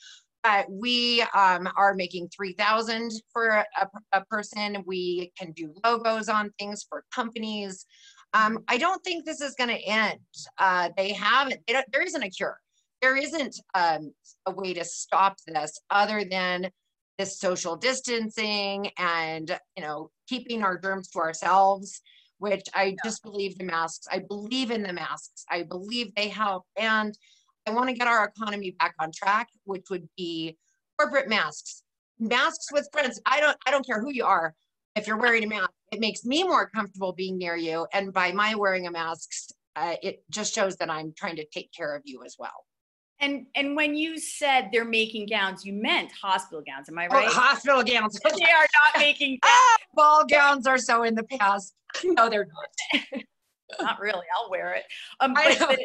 But 0.43 0.67
we 0.71 1.23
um, 1.35 1.71
are 1.75 1.95
making 1.95 2.29
3,000 2.37 3.11
for 3.33 3.47
a, 3.49 3.89
a, 4.13 4.25
person. 4.27 4.85
We 4.87 5.33
can 5.39 5.53
do 5.53 5.73
logos 5.83 6.29
on 6.29 6.53
things 6.59 6.85
for 6.87 7.03
companies. 7.15 7.87
Um, 8.35 8.59
I 8.69 8.79
don't 8.79 9.03
think 9.05 9.25
this 9.25 9.41
is 9.41 9.55
going 9.55 9.71
to 9.71 9.83
end. 9.85 10.19
Uh, 10.59 10.91
they 10.97 11.13
haven't, 11.13 11.61
they 11.67 11.83
there 11.93 12.03
isn't 12.03 12.23
a 12.23 12.29
cure. 12.29 12.61
There 13.01 13.17
isn't 13.17 13.61
um, 13.75 14.13
a 14.47 14.51
way 14.51 14.75
to 14.75 14.85
stop 14.85 15.37
this 15.47 15.81
other 15.91 16.25
than 16.25 16.71
this 17.19 17.39
social 17.39 17.77
distancing 17.77 18.91
and 18.99 19.59
you 19.77 19.83
know 19.83 20.11
keeping 20.29 20.63
our 20.63 20.79
germs 20.79 21.09
to 21.09 21.19
ourselves 21.19 22.01
which 22.39 22.65
i 22.75 22.97
just 23.05 23.23
believe 23.23 23.57
the 23.57 23.65
masks 23.65 24.07
i 24.11 24.19
believe 24.19 24.71
in 24.71 24.83
the 24.83 24.93
masks. 24.93 25.45
I 25.51 25.63
believe 25.63 26.15
they 26.15 26.29
help. 26.29 26.65
And 26.77 27.17
i 27.67 27.71
want 27.71 27.89
to 27.89 27.95
get 27.95 28.09
our 28.09 28.25
economy 28.25 28.75
back 28.79 28.95
on 28.99 29.13
track 29.13 29.49
which 29.65 29.87
would 29.91 30.09
be 30.17 30.57
corporate 30.99 31.29
masks. 31.29 31.83
Masks 32.19 32.73
with 32.73 32.89
friends. 32.93 33.21
I 33.27 33.41
don't 33.41 33.57
i 33.67 33.71
don't 33.71 33.87
care 33.87 34.01
who 34.01 34.13
you 34.13 34.25
are. 34.25 34.55
If 34.97 35.07
you're 35.07 35.17
wearing 35.17 35.45
a 35.45 35.49
mask 35.49 35.71
it 35.95 36.01
makes 36.01 36.25
me 36.25 36.43
more 36.43 36.69
comfortable 36.69 37.13
being 37.13 37.39
near 37.39 37.57
you 37.57 37.87
and 37.93 38.13
by 38.13 38.33
my 38.33 38.55
wearing 38.55 38.87
a 38.87 38.91
mask 38.91 39.31
uh, 39.77 39.95
it 40.03 40.23
just 40.31 40.55
shows 40.55 40.77
that 40.77 40.91
i'm 40.91 41.13
trying 41.17 41.37
to 41.37 41.47
take 41.47 41.71
care 41.73 41.95
of 41.95 42.03
you 42.05 42.23
as 42.25 42.37
well 42.39 42.65
and 43.21 43.47
and 43.55 43.77
when 43.77 43.95
you 43.95 44.19
said 44.19 44.69
they're 44.73 44.85
making 44.85 45.27
gowns, 45.27 45.65
you 45.65 45.73
meant 45.73 46.11
hospital 46.13 46.63
gowns. 46.67 46.89
Am 46.89 46.99
I 46.99 47.07
oh, 47.07 47.15
right? 47.15 47.29
Oh, 47.29 47.33
hospital 47.33 47.83
gowns. 47.83 48.19
they 48.25 48.31
are 48.31 48.67
not 48.85 48.99
making 48.99 49.39
ah, 49.45 49.77
ball 49.95 50.25
gowns 50.27 50.67
are 50.67 50.79
so 50.79 51.05
in 51.05 51.15
the 51.15 51.23
past. 51.25 51.75
No, 52.05 52.29
they're 52.29 52.47
not. 52.93 53.23
not 53.81 54.01
really. 54.01 54.27
I'll 54.37 54.51
wear 54.51 54.75
it. 54.75 54.85
Um, 55.21 55.33
but, 55.33 55.59
but, 55.59 55.79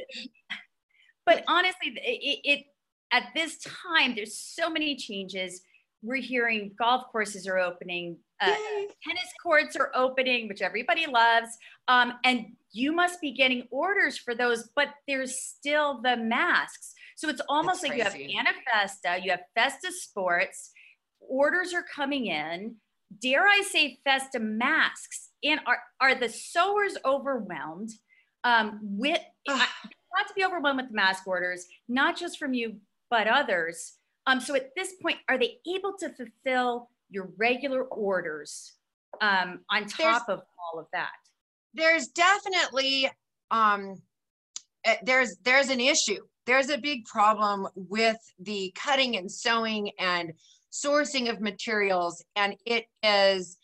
but, 1.25 1.43
honestly, 1.47 1.93
it, 1.95 2.39
it 2.43 2.65
at 3.11 3.27
this 3.35 3.57
time 3.59 4.15
there's 4.15 4.37
so 4.37 4.69
many 4.69 4.95
changes. 4.95 5.61
We're 6.01 6.21
hearing 6.21 6.71
golf 6.77 7.05
courses 7.11 7.47
are 7.47 7.59
opening, 7.59 8.17
uh, 8.39 8.47
tennis 8.47 9.33
courts 9.43 9.75
are 9.75 9.91
opening, 9.93 10.47
which 10.47 10.61
everybody 10.61 11.05
loves, 11.07 11.49
um, 11.87 12.13
and 12.23 12.53
you 12.71 12.93
must 12.93 13.19
be 13.19 13.31
getting 13.31 13.67
orders 13.69 14.17
for 14.17 14.33
those. 14.33 14.69
But 14.75 14.89
there's 15.07 15.39
still 15.39 16.01
the 16.01 16.15
masks. 16.15 16.93
So 17.15 17.27
it's 17.27 17.41
almost 17.49 17.83
like 17.83 17.97
you 17.97 18.03
have 18.03 18.15
Anna 18.15 18.51
Festa, 18.71 19.19
you 19.21 19.31
have 19.31 19.41
Festa 19.55 19.91
Sports, 19.91 20.71
orders 21.19 21.73
are 21.73 21.83
coming 21.83 22.27
in. 22.27 22.75
Dare 23.21 23.47
I 23.47 23.61
say 23.61 23.99
Festa 24.05 24.39
masks 24.39 25.29
and 25.43 25.59
are 25.65 25.79
are 25.99 26.15
the 26.15 26.29
sewers 26.29 26.95
overwhelmed 27.03 27.89
um, 28.43 28.79
with 28.81 29.19
not 29.47 30.27
to 30.27 30.33
be 30.35 30.45
overwhelmed 30.45 30.79
with 30.81 30.89
the 30.89 30.95
mask 30.95 31.27
orders, 31.27 31.65
not 31.87 32.17
just 32.17 32.37
from 32.37 32.53
you 32.53 32.77
but 33.09 33.27
others. 33.27 33.93
Um, 34.29 34.39
so 34.39 34.55
at 34.55 34.75
this 34.75 34.93
point, 35.01 35.17
are 35.27 35.39
they 35.39 35.57
able 35.67 35.93
to 35.99 36.09
fulfill 36.09 36.89
your 37.09 37.29
regular 37.37 37.83
orders 37.83 38.75
um, 39.21 39.61
on 39.71 39.87
top 39.87 40.27
there's, 40.27 40.39
of 40.39 40.43
all 40.59 40.79
of 40.79 40.85
that? 40.93 41.09
There's 41.73 42.09
definitely 42.09 43.09
um, 43.49 43.95
eh, 44.85 44.97
there's 45.03 45.37
there's 45.43 45.69
an 45.69 45.79
issue. 45.79 46.21
There's 46.45 46.69
a 46.69 46.77
big 46.77 47.05
problem 47.05 47.67
with 47.73 48.17
the 48.39 48.71
cutting 48.75 49.17
and 49.17 49.31
sewing 49.31 49.91
and 49.97 50.33
sourcing 50.71 51.31
of 51.31 51.41
materials, 51.41 52.23
and 52.35 52.55
it 52.67 52.85
is 53.01 53.57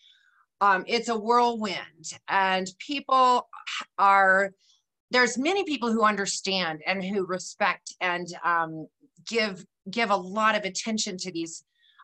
um, 0.61 0.83
it's 0.87 1.09
a 1.09 1.17
whirlwind, 1.17 2.13
and 2.27 2.67
people 2.79 3.47
are 3.99 4.51
there's 5.11 5.37
many 5.37 5.63
people 5.63 5.91
who 5.91 6.03
understand 6.03 6.81
and 6.87 7.03
who 7.03 7.23
respect 7.27 7.93
and 8.01 8.27
um, 8.43 8.87
give 9.27 9.63
give 9.89 10.09
a 10.09 10.15
lot 10.15 10.55
of 10.55 10.63
attention 10.63 11.17
to 11.17 11.31
these 11.31 11.63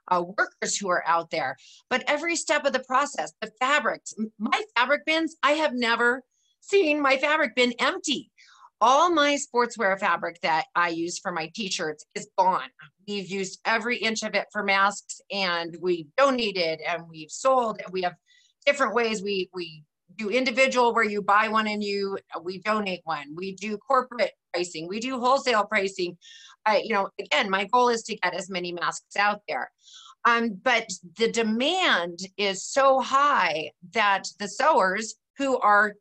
uh, 0.09 0.23
workers 0.37 0.77
who 0.77 0.89
are 0.89 1.03
out 1.07 1.29
there. 1.29 1.57
But 1.89 2.03
every 2.07 2.35
step 2.35 2.65
of 2.65 2.73
the 2.73 2.83
process, 2.83 3.33
the 3.41 3.51
fabrics, 3.59 4.13
my 4.39 4.63
fabric 4.75 5.05
bins, 5.05 5.35
I 5.43 5.51
have 5.53 5.73
never 5.73 6.23
seen 6.59 7.01
my 7.01 7.17
fabric 7.17 7.55
bin 7.55 7.73
empty. 7.79 8.31
All 8.79 9.11
my 9.11 9.37
sportswear 9.37 9.99
fabric 9.99 10.39
that 10.41 10.65
I 10.75 10.89
use 10.89 11.19
for 11.19 11.31
my 11.31 11.51
t-shirts 11.53 12.03
is 12.15 12.29
gone. 12.37 12.69
We've 13.07 13.29
used 13.29 13.59
every 13.65 13.97
inch 13.97 14.23
of 14.23 14.33
it 14.33 14.47
for 14.51 14.63
masks 14.63 15.21
and 15.31 15.77
we 15.81 16.07
donated 16.17 16.79
and 16.87 17.03
we've 17.07 17.29
sold 17.29 17.79
and 17.83 17.93
we 17.93 18.01
have 18.01 18.15
different 18.65 18.93
ways 18.93 19.21
we 19.21 19.49
we 19.53 19.83
do 20.17 20.29
individual 20.29 20.93
where 20.93 21.03
you 21.03 21.21
buy 21.21 21.47
one 21.47 21.67
and 21.67 21.83
you 21.83 22.17
we 22.43 22.59
donate 22.59 23.01
one 23.05 23.25
we 23.35 23.55
do 23.55 23.77
corporate 23.77 24.31
pricing 24.53 24.87
we 24.87 24.99
do 24.99 25.19
wholesale 25.19 25.63
pricing 25.63 26.17
I, 26.65 26.81
you 26.83 26.93
know 26.93 27.09
again 27.19 27.49
my 27.49 27.65
goal 27.65 27.89
is 27.89 28.03
to 28.03 28.15
get 28.17 28.33
as 28.33 28.49
many 28.49 28.71
masks 28.71 29.15
out 29.17 29.41
there 29.47 29.71
um, 30.25 30.59
but 30.63 30.87
the 31.17 31.31
demand 31.31 32.19
is 32.37 32.63
so 32.63 32.99
high 32.99 33.71
that 33.93 34.25
the 34.39 34.47
sewers 34.47 35.15
who 35.37 35.57
are 35.59 35.95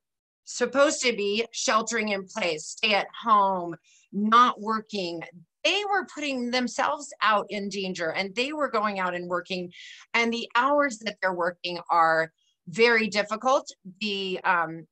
supposed 0.45 1.01
to 1.03 1.17
be 1.17 1.47
sheltering 1.53 2.11
in 2.11 2.27
place 2.27 2.67
stay 2.67 2.95
at 2.95 3.09
home 3.25 3.75
not 4.13 4.61
working 4.61 5.23
they 5.65 5.83
were 5.91 6.07
putting 6.15 6.51
themselves 6.51 7.13
out 7.23 7.47
in 7.51 7.69
danger 7.69 8.13
and 8.13 8.35
they 8.35 8.53
were 8.53 8.71
going 8.71 8.99
out 8.99 9.15
and 9.15 9.29
working 9.29 9.71
and 10.15 10.33
the 10.33 10.49
hours 10.57 10.99
that 10.99 11.17
they're 11.21 11.35
working 11.35 11.79
are 11.91 12.33
very 12.71 13.09
difficult. 13.09 13.69
The 14.01 14.41
um, 14.45 14.87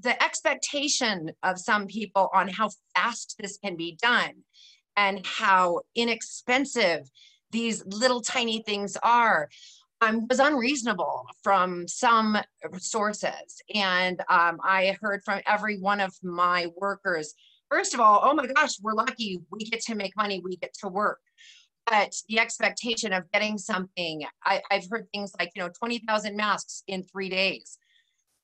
the 0.00 0.22
expectation 0.22 1.30
of 1.42 1.58
some 1.58 1.86
people 1.86 2.28
on 2.34 2.48
how 2.48 2.70
fast 2.94 3.36
this 3.38 3.58
can 3.58 3.76
be 3.76 3.98
done 4.02 4.32
and 4.96 5.24
how 5.24 5.80
inexpensive 5.94 7.10
these 7.50 7.84
little 7.86 8.20
tiny 8.20 8.62
things 8.62 8.96
are. 9.02 9.48
Um, 10.02 10.26
was 10.28 10.40
unreasonable 10.40 11.26
from 11.42 11.88
some 11.88 12.36
sources. 12.76 13.62
And 13.74 14.20
um, 14.28 14.58
I 14.62 14.94
heard 15.00 15.22
from 15.24 15.40
every 15.46 15.78
one 15.78 16.00
of 16.00 16.14
my 16.22 16.66
workers, 16.76 17.32
first 17.70 17.94
of 17.94 18.00
all, 18.00 18.20
oh 18.22 18.34
my 18.34 18.46
gosh, 18.46 18.78
we're 18.82 18.92
lucky 18.92 19.40
we 19.50 19.64
get 19.64 19.80
to 19.82 19.94
make 19.94 20.14
money, 20.14 20.42
we 20.44 20.58
get 20.58 20.74
to 20.80 20.88
work. 20.88 21.20
But 21.86 22.14
the 22.28 22.40
expectation 22.40 23.12
of 23.12 23.30
getting 23.32 23.56
something 23.56 24.24
I, 24.44 24.60
have 24.70 24.84
heard 24.90 25.06
things 25.14 25.32
like 25.38 25.52
you 25.54 25.62
know 25.62 25.70
20000 25.70 26.36
masks 26.36 26.82
in 26.86 27.02
three 27.04 27.28
days. 27.28 27.78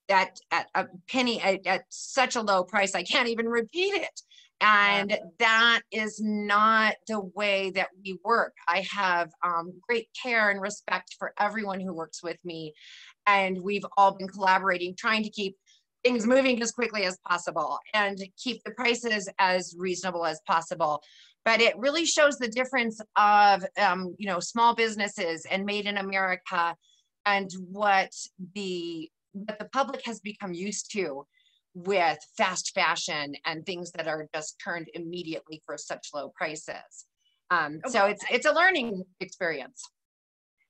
At, 0.09 0.39
at 0.51 0.67
a 0.75 0.87
penny 1.09 1.41
at, 1.41 1.67
at, 1.67 1.85
such 1.89 2.37
a 2.37 2.43
low 2.43 2.65
price 2.65 2.95
i 2.95 3.03
can't 3.03 3.29
even 3.29 3.49
repeat 3.49 3.95
it 3.95 4.21
and 4.63 5.11
yeah. 5.11 5.17
that 5.41 5.83
is 5.91 6.21
not 6.21 6.95
the 7.09 7.21
way 7.35 7.71
that 7.71 7.89
we 8.03 8.19
work. 8.25 8.55
I 8.69 8.87
have 8.91 9.31
um, 9.43 9.73
great 9.87 10.09
care 10.21 10.51
and 10.51 10.61
respect 10.61 11.17
for 11.19 11.35
everyone 11.39 11.81
who 11.81 11.93
works 11.93 12.23
with 12.23 12.39
me 12.45 12.73
and 13.27 13.61
we've 13.61 13.85
all 13.97 14.17
been 14.17 14.29
collaborating 14.29 14.95
trying 14.97 15.25
to 15.25 15.31
keep 15.31 15.57
things 16.05 16.27
moving 16.27 16.61
as 16.63 16.73
quickly 16.73 17.05
as 17.05 17.19
possible 17.29 17.79
and 17.95 18.19
keep 18.43 18.63
the 18.65 18.73
prices 18.73 19.29
as 19.39 19.75
reasonable 19.79 20.25
as 20.25 20.41
possible. 20.47 21.03
But 21.45 21.61
it 21.61 21.77
really 21.77 22.05
shows 22.05 22.39
the 22.39 22.49
difference 22.49 23.01
of 23.17 23.65
um, 23.77 24.15
you 24.19 24.27
know 24.27 24.39
small 24.39 24.75
businesses 24.75 25.45
and 25.51 25.65
made 25.65 25.87
in 25.87 25.99
america 25.99 26.77
and 27.27 27.51
what 27.71 28.11
the 28.55 29.11
what 29.33 29.59
the 29.59 29.69
public 29.73 30.03
has 30.05 30.21
become 30.21 30.53
used 30.53 30.93
to 30.93 31.27
with 31.75 32.19
fast 32.37 32.73
fashion 32.75 33.35
and 33.47 33.65
things 33.65 33.93
that 33.93 34.07
are 34.07 34.29
just 34.35 34.61
turned 34.63 34.89
immediately 34.95 35.63
for 35.65 35.77
such 35.79 36.09
low 36.15 36.31
prices. 36.37 37.07
Um, 37.51 37.81
so 37.87 38.07
it's 38.07 38.25
it's 38.31 38.47
a 38.47 38.53
learning 38.53 39.05
experience. 39.21 39.83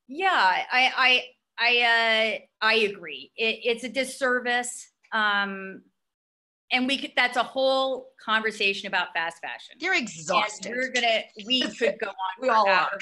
Yeah 0.09 0.29
i 0.31 0.93
i 0.97 1.25
i 1.59 2.39
uh, 2.63 2.67
i 2.67 2.75
agree. 2.75 3.31
It, 3.37 3.61
it's 3.65 3.85
a 3.85 3.89
disservice 3.89 4.91
um, 5.13 5.83
and 6.73 6.87
we 6.87 6.99
could 6.99 7.13
that's 7.15 7.37
a 7.37 7.43
whole 7.43 8.09
conversation 8.25 8.89
about 8.89 9.09
fast 9.15 9.39
fashion. 9.43 9.77
You're 9.79 9.95
exhausted 9.95 10.67
and 10.67 10.77
we're 10.77 10.93
gonna 10.93 11.23
we 11.47 11.63
could 11.79 11.99
go 12.01 12.09
on 12.09 12.15
we 12.41 12.49
all 12.49 12.69
are. 12.69 12.99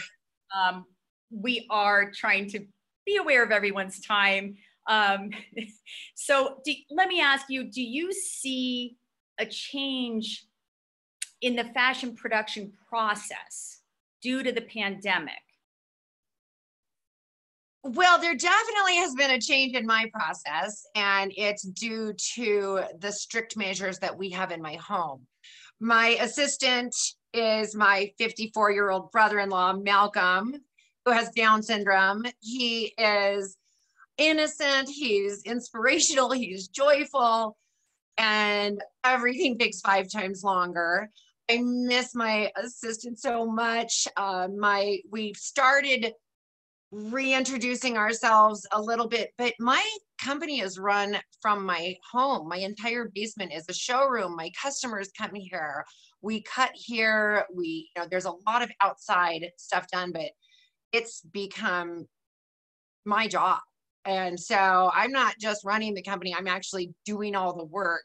Um, 0.57 0.85
we 1.31 1.67
are 1.71 2.11
trying 2.11 2.51
to 2.51 2.67
be 3.07 3.17
aware 3.17 3.45
of 3.45 3.53
everyone's 3.53 4.01
time 4.01 4.57
um, 4.88 5.31
so 6.14 6.57
do, 6.64 6.73
let 6.90 7.09
me 7.09 7.21
ask 7.21 7.47
you 7.49 7.64
do 7.64 7.83
you 7.83 8.12
see 8.12 8.97
a 9.38 9.47
change 9.47 10.47
in 11.40 11.57
the 11.57 11.64
fashion 11.64 12.14
production 12.14 12.73
process 12.88 13.81
due 14.23 14.43
to 14.43 14.53
the 14.53 14.61
pandemic 14.61 15.35
well, 17.83 18.21
there 18.21 18.35
definitely 18.35 18.97
has 18.97 19.14
been 19.14 19.31
a 19.31 19.40
change 19.40 19.75
in 19.75 19.87
my 19.87 20.11
process, 20.12 20.85
and 20.95 21.33
it's 21.35 21.62
due 21.62 22.12
to 22.35 22.83
the 22.99 23.11
strict 23.11 23.57
measures 23.57 23.99
that 24.01 24.16
we 24.16 24.29
have 24.31 24.51
in 24.51 24.61
my 24.61 24.75
home. 24.75 25.27
My 25.81 26.09
assistant 26.21 26.95
is 27.33 27.75
my 27.75 28.12
54 28.19 28.73
year 28.73 28.90
old 28.90 29.11
brother 29.11 29.38
in 29.38 29.49
law, 29.49 29.73
Malcolm, 29.73 30.57
who 31.07 31.12
has 31.12 31.31
Down 31.31 31.62
syndrome. 31.62 32.25
He 32.40 32.93
is 32.99 33.57
innocent, 34.20 34.88
he's 34.88 35.42
inspirational, 35.42 36.30
he's 36.30 36.68
joyful, 36.68 37.56
and 38.18 38.80
everything 39.02 39.59
takes 39.59 39.80
five 39.80 40.09
times 40.11 40.44
longer. 40.44 41.11
I 41.50 41.59
miss 41.62 42.14
my 42.14 42.52
assistant 42.62 43.18
so 43.18 43.44
much. 43.46 44.06
Uh, 44.16 44.46
my 44.56 44.98
we 45.11 45.33
started 45.35 46.12
reintroducing 46.92 47.96
ourselves 47.96 48.66
a 48.72 48.80
little 48.80 49.09
bit, 49.09 49.30
but 49.38 49.54
my 49.59 49.85
company 50.22 50.61
is 50.61 50.78
run 50.78 51.16
from 51.40 51.64
my 51.64 51.94
home. 52.12 52.48
My 52.48 52.59
entire 52.59 53.11
basement 53.14 53.52
is 53.52 53.64
a 53.68 53.72
showroom. 53.72 54.37
My 54.37 54.50
customers 54.61 55.11
come 55.16 55.35
here. 55.35 55.85
We 56.20 56.42
cut 56.42 56.70
here. 56.74 57.46
We, 57.54 57.90
you 57.96 58.02
know, 58.02 58.09
there's 58.11 58.26
a 58.26 58.35
lot 58.46 58.62
of 58.62 58.70
outside 58.80 59.50
stuff 59.56 59.87
done, 59.90 60.12
but 60.12 60.30
it's 60.92 61.22
become 61.22 62.06
my 63.04 63.28
job. 63.28 63.61
And 64.11 64.38
so 64.38 64.90
I'm 64.92 65.12
not 65.12 65.35
just 65.40 65.64
running 65.64 65.94
the 65.94 66.03
company, 66.03 66.35
I'm 66.35 66.49
actually 66.49 66.92
doing 67.05 67.37
all 67.37 67.57
the 67.57 67.64
work. 67.64 68.05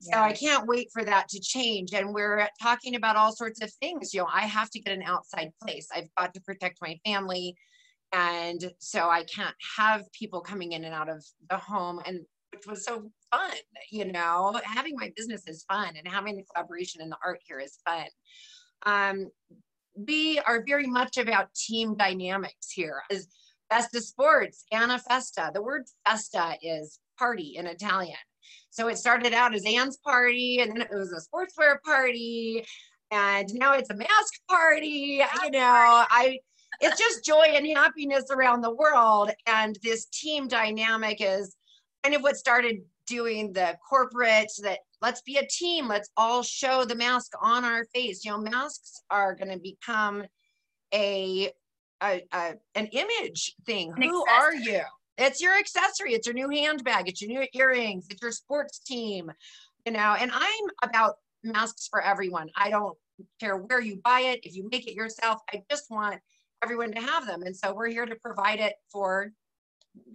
So 0.00 0.18
I 0.18 0.32
can't 0.32 0.66
wait 0.66 0.88
for 0.92 1.04
that 1.04 1.28
to 1.28 1.40
change. 1.40 1.92
And 1.92 2.12
we're 2.12 2.48
talking 2.60 2.96
about 2.96 3.14
all 3.14 3.30
sorts 3.30 3.62
of 3.62 3.72
things. 3.74 4.12
You 4.12 4.22
know, 4.22 4.28
I 4.32 4.40
have 4.40 4.68
to 4.70 4.80
get 4.80 4.96
an 4.96 5.04
outside 5.04 5.52
place. 5.62 5.86
I've 5.94 6.08
got 6.18 6.34
to 6.34 6.40
protect 6.40 6.78
my 6.82 6.98
family 7.04 7.54
and 8.12 8.72
so 8.78 9.08
i 9.08 9.24
can't 9.24 9.54
have 9.76 10.10
people 10.12 10.40
coming 10.40 10.72
in 10.72 10.84
and 10.84 10.94
out 10.94 11.08
of 11.08 11.24
the 11.50 11.56
home 11.56 12.00
and 12.06 12.20
which 12.52 12.66
was 12.66 12.84
so 12.84 13.10
fun 13.30 13.50
you 13.90 14.04
know 14.04 14.60
having 14.64 14.94
my 14.96 15.10
business 15.16 15.46
is 15.46 15.64
fun 15.64 15.94
and 15.96 16.06
having 16.06 16.36
the 16.36 16.44
collaboration 16.52 17.00
and 17.00 17.10
the 17.10 17.16
art 17.24 17.40
here 17.46 17.58
is 17.58 17.78
fun 17.86 18.06
um, 18.84 19.30
we 19.94 20.40
are 20.40 20.64
very 20.66 20.86
much 20.86 21.18
about 21.18 21.54
team 21.54 21.96
dynamics 21.96 22.70
here 22.70 23.02
as 23.10 23.28
festa 23.72 24.00
sports 24.00 24.64
anna 24.72 24.98
festa 24.98 25.50
the 25.54 25.62
word 25.62 25.82
festa 26.06 26.56
is 26.62 26.98
party 27.18 27.54
in 27.56 27.66
italian 27.66 28.16
so 28.70 28.88
it 28.88 28.98
started 28.98 29.32
out 29.32 29.54
as 29.54 29.64
anne's 29.64 29.98
party 29.98 30.60
and 30.60 30.72
then 30.72 30.82
it 30.82 30.90
was 30.92 31.12
a 31.12 31.20
sportswear 31.20 31.80
party 31.82 32.64
and 33.10 33.52
now 33.54 33.72
it's 33.74 33.90
a 33.90 33.94
mask 33.94 34.34
party 34.48 35.22
you 35.42 35.50
know 35.50 36.04
i 36.10 36.38
it's 36.80 36.98
just 36.98 37.24
joy 37.24 37.44
and 37.54 37.66
happiness 37.76 38.24
around 38.30 38.60
the 38.60 38.74
world. 38.74 39.30
And 39.46 39.78
this 39.82 40.06
team 40.06 40.48
dynamic 40.48 41.18
is 41.20 41.56
kind 42.02 42.14
of 42.14 42.22
what 42.22 42.36
started 42.36 42.78
doing 43.06 43.52
the 43.52 43.76
corporate 43.88 44.50
that 44.62 44.80
let's 45.00 45.22
be 45.22 45.36
a 45.36 45.46
team, 45.46 45.88
let's 45.88 46.10
all 46.16 46.42
show 46.42 46.84
the 46.84 46.94
mask 46.94 47.32
on 47.40 47.64
our 47.64 47.84
face. 47.86 48.24
You 48.24 48.32
know, 48.32 48.38
masks 48.38 49.02
are 49.10 49.34
going 49.34 49.50
to 49.50 49.58
become 49.58 50.24
a, 50.94 51.52
a, 52.02 52.24
a, 52.32 52.54
an 52.74 52.86
image 52.86 53.54
thing. 53.66 53.92
An 53.96 54.02
Who 54.02 54.24
are 54.26 54.54
you? 54.54 54.80
It's 55.18 55.40
your 55.40 55.56
accessory. 55.56 56.14
It's 56.14 56.26
your 56.26 56.34
new 56.34 56.48
handbag. 56.48 57.08
It's 57.08 57.22
your 57.22 57.30
new 57.30 57.46
earrings. 57.54 58.06
It's 58.10 58.22
your 58.22 58.32
sports 58.32 58.78
team, 58.78 59.30
you 59.86 59.92
know. 59.92 60.16
And 60.18 60.30
I'm 60.32 60.64
about 60.82 61.16
masks 61.44 61.88
for 61.88 62.00
everyone. 62.00 62.50
I 62.56 62.70
don't 62.70 62.96
care 63.40 63.56
where 63.56 63.80
you 63.80 64.00
buy 64.02 64.20
it. 64.20 64.40
If 64.44 64.56
you 64.56 64.68
make 64.70 64.86
it 64.88 64.94
yourself, 64.94 65.40
I 65.52 65.62
just 65.70 65.90
want 65.90 66.20
everyone 66.62 66.92
to 66.92 67.00
have 67.00 67.26
them. 67.26 67.42
And 67.42 67.56
so 67.56 67.74
we're 67.74 67.88
here 67.88 68.06
to 68.06 68.16
provide 68.16 68.60
it 68.60 68.74
for 68.90 69.32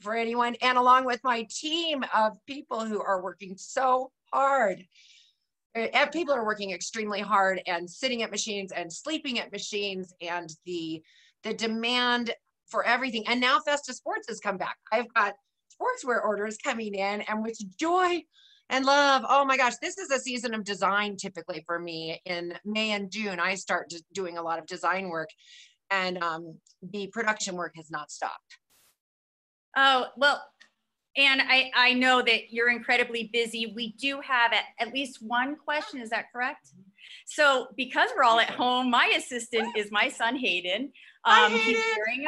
for 0.01 0.15
anyone 0.15 0.55
and 0.63 0.75
along 0.75 1.05
with 1.05 1.23
my 1.23 1.45
team 1.51 2.03
of 2.15 2.35
people 2.47 2.83
who 2.83 2.99
are 2.99 3.21
working 3.21 3.55
so 3.57 4.11
hard 4.33 4.83
and 5.75 6.11
people 6.11 6.33
are 6.33 6.45
working 6.45 6.71
extremely 6.71 7.21
hard 7.21 7.61
and 7.67 7.89
sitting 7.89 8.23
at 8.23 8.31
machines 8.31 8.71
and 8.71 8.91
sleeping 8.91 9.39
at 9.39 9.51
machines 9.51 10.13
and 10.21 10.49
the 10.65 11.01
the 11.47 11.53
demand 11.53 12.33
for 12.67 12.83
everything. 12.85 13.23
And 13.27 13.39
now 13.39 13.59
festa 13.65 13.93
sports 13.93 14.27
has 14.27 14.39
come 14.39 14.57
back. 14.57 14.77
I've 14.91 15.11
got 15.13 15.33
sportswear 15.71 16.23
orders 16.23 16.57
coming 16.57 16.93
in 16.93 17.21
and 17.21 17.43
with 17.43 17.57
joy 17.77 18.21
and 18.69 18.83
love 18.83 19.23
oh 19.29 19.45
my 19.45 19.55
gosh 19.55 19.73
this 19.81 19.97
is 19.97 20.09
a 20.09 20.19
season 20.19 20.53
of 20.53 20.63
design 20.63 21.15
typically 21.15 21.63
for 21.65 21.79
me. 21.79 22.19
In 22.25 22.53
may 22.65 22.91
and 22.91 23.11
june 23.11 23.39
i 23.39 23.53
start 23.53 23.93
doing 24.13 24.37
a 24.37 24.41
lot 24.41 24.59
of 24.59 24.65
design 24.65 25.09
work 25.09 25.29
and 25.91 26.21
um, 26.21 26.57
the 26.81 27.07
production 27.07 27.55
work 27.55 27.73
has 27.75 27.91
not 27.91 28.11
stopped. 28.11 28.57
Oh 29.77 30.07
well 30.17 30.43
and 31.17 31.41
I, 31.41 31.71
I 31.75 31.93
know 31.93 32.21
that 32.21 32.53
you're 32.53 32.69
incredibly 32.69 33.29
busy. 33.33 33.73
We 33.75 33.93
do 33.93 34.21
have 34.21 34.53
at, 34.53 34.65
at 34.79 34.93
least 34.93 35.17
one 35.21 35.55
question. 35.55 35.99
Is 35.99 36.11
that 36.11 36.31
correct? 36.31 36.69
So 37.25 37.67
because 37.75 38.09
we're 38.15 38.23
all 38.23 38.39
at 38.39 38.51
home, 38.51 38.89
my 38.91 39.11
assistant 39.17 39.75
is 39.75 39.91
my 39.91 40.09
son 40.09 40.35
Hayden. 40.35 40.91
Um, 41.25 41.33
Hi, 41.33 41.49
Hayden. 41.49 41.81
He's 41.81 41.97
wearing 41.97 42.27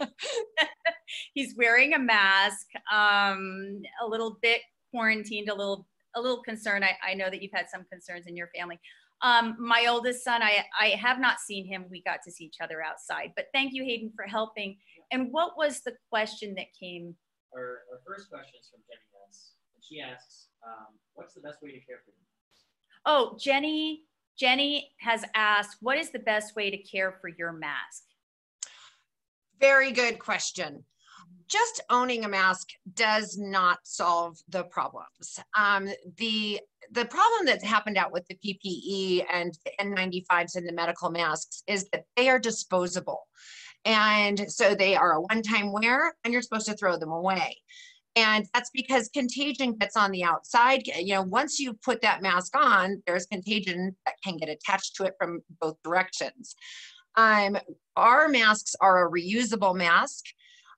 a 0.00 0.08
he's 1.34 1.54
wearing 1.56 1.92
a 1.94 1.98
mask. 1.98 2.66
Um, 2.90 3.82
a 4.02 4.06
little 4.08 4.38
bit 4.40 4.62
quarantined, 4.90 5.48
a 5.48 5.54
little 5.54 5.86
a 6.16 6.20
little 6.20 6.42
concerned. 6.42 6.84
I, 6.84 6.96
I 7.06 7.14
know 7.14 7.30
that 7.30 7.42
you've 7.42 7.52
had 7.52 7.68
some 7.68 7.84
concerns 7.90 8.26
in 8.26 8.36
your 8.36 8.48
family. 8.56 8.80
Um, 9.22 9.56
my 9.58 9.86
oldest 9.88 10.24
son, 10.24 10.42
I, 10.42 10.64
I 10.78 10.88
have 10.88 11.20
not 11.20 11.38
seen 11.38 11.64
him. 11.64 11.84
We 11.88 12.02
got 12.02 12.18
to 12.24 12.32
see 12.32 12.44
each 12.44 12.56
other 12.60 12.82
outside. 12.82 13.32
But 13.36 13.46
thank 13.54 13.72
you, 13.72 13.84
Hayden, 13.84 14.12
for 14.16 14.24
helping. 14.24 14.78
And 15.12 15.28
what 15.30 15.56
was 15.56 15.80
the 15.80 15.94
question 16.10 16.54
that 16.56 16.66
came 16.78 17.14
our, 17.54 17.84
our 17.92 18.00
first 18.06 18.30
question 18.30 18.54
is 18.60 18.68
from 18.70 18.80
Jenny 18.88 19.08
S. 19.28 19.52
And 19.74 19.84
she 19.84 20.00
asks, 20.00 20.48
um, 20.66 20.94
what's 21.14 21.34
the 21.34 21.40
best 21.40 21.62
way 21.62 21.70
to 21.70 21.80
care 21.80 22.00
for 22.04 22.12
your 22.12 22.22
mask? 22.22 22.64
Oh, 23.04 23.36
Jenny, 23.40 24.04
Jenny 24.38 24.92
has 25.00 25.24
asked, 25.34 25.76
what 25.80 25.98
is 25.98 26.10
the 26.10 26.18
best 26.18 26.56
way 26.56 26.70
to 26.70 26.78
care 26.78 27.18
for 27.20 27.28
your 27.28 27.52
mask? 27.52 28.04
Very 29.60 29.92
good 29.92 30.18
question. 30.18 30.84
Just 31.48 31.82
owning 31.90 32.24
a 32.24 32.28
mask 32.28 32.68
does 32.94 33.38
not 33.38 33.78
solve 33.84 34.38
the 34.48 34.64
problems. 34.64 35.38
Um, 35.56 35.88
the 36.16 36.60
the 36.90 37.04
problem 37.06 37.46
that's 37.46 37.64
happened 37.64 37.96
out 37.96 38.12
with 38.12 38.26
the 38.26 38.34
PPE 38.34 39.24
and 39.32 39.56
the 39.64 39.70
N95s 39.80 40.56
and 40.56 40.68
the 40.68 40.72
medical 40.72 41.10
masks 41.10 41.62
is 41.66 41.88
that 41.90 42.04
they 42.16 42.28
are 42.28 42.38
disposable. 42.38 43.28
And 43.84 44.50
so 44.50 44.74
they 44.74 44.94
are 44.96 45.12
a 45.12 45.20
one 45.20 45.42
time 45.42 45.72
wear 45.72 46.14
and 46.24 46.32
you're 46.32 46.42
supposed 46.42 46.66
to 46.66 46.74
throw 46.74 46.96
them 46.96 47.10
away. 47.10 47.56
And 48.14 48.46
that's 48.52 48.70
because 48.70 49.08
contagion 49.08 49.74
gets 49.74 49.96
on 49.96 50.10
the 50.10 50.22
outside. 50.22 50.86
You 50.86 51.14
know, 51.14 51.22
once 51.22 51.58
you 51.58 51.72
put 51.72 52.02
that 52.02 52.22
mask 52.22 52.54
on, 52.56 53.02
there's 53.06 53.26
contagion 53.26 53.96
that 54.04 54.16
can 54.22 54.36
get 54.36 54.50
attached 54.50 54.96
to 54.96 55.04
it 55.04 55.14
from 55.18 55.40
both 55.60 55.82
directions. 55.82 56.54
Um, 57.16 57.56
our 57.96 58.28
masks 58.28 58.74
are 58.80 59.06
a 59.06 59.10
reusable 59.10 59.74
mask. 59.74 60.24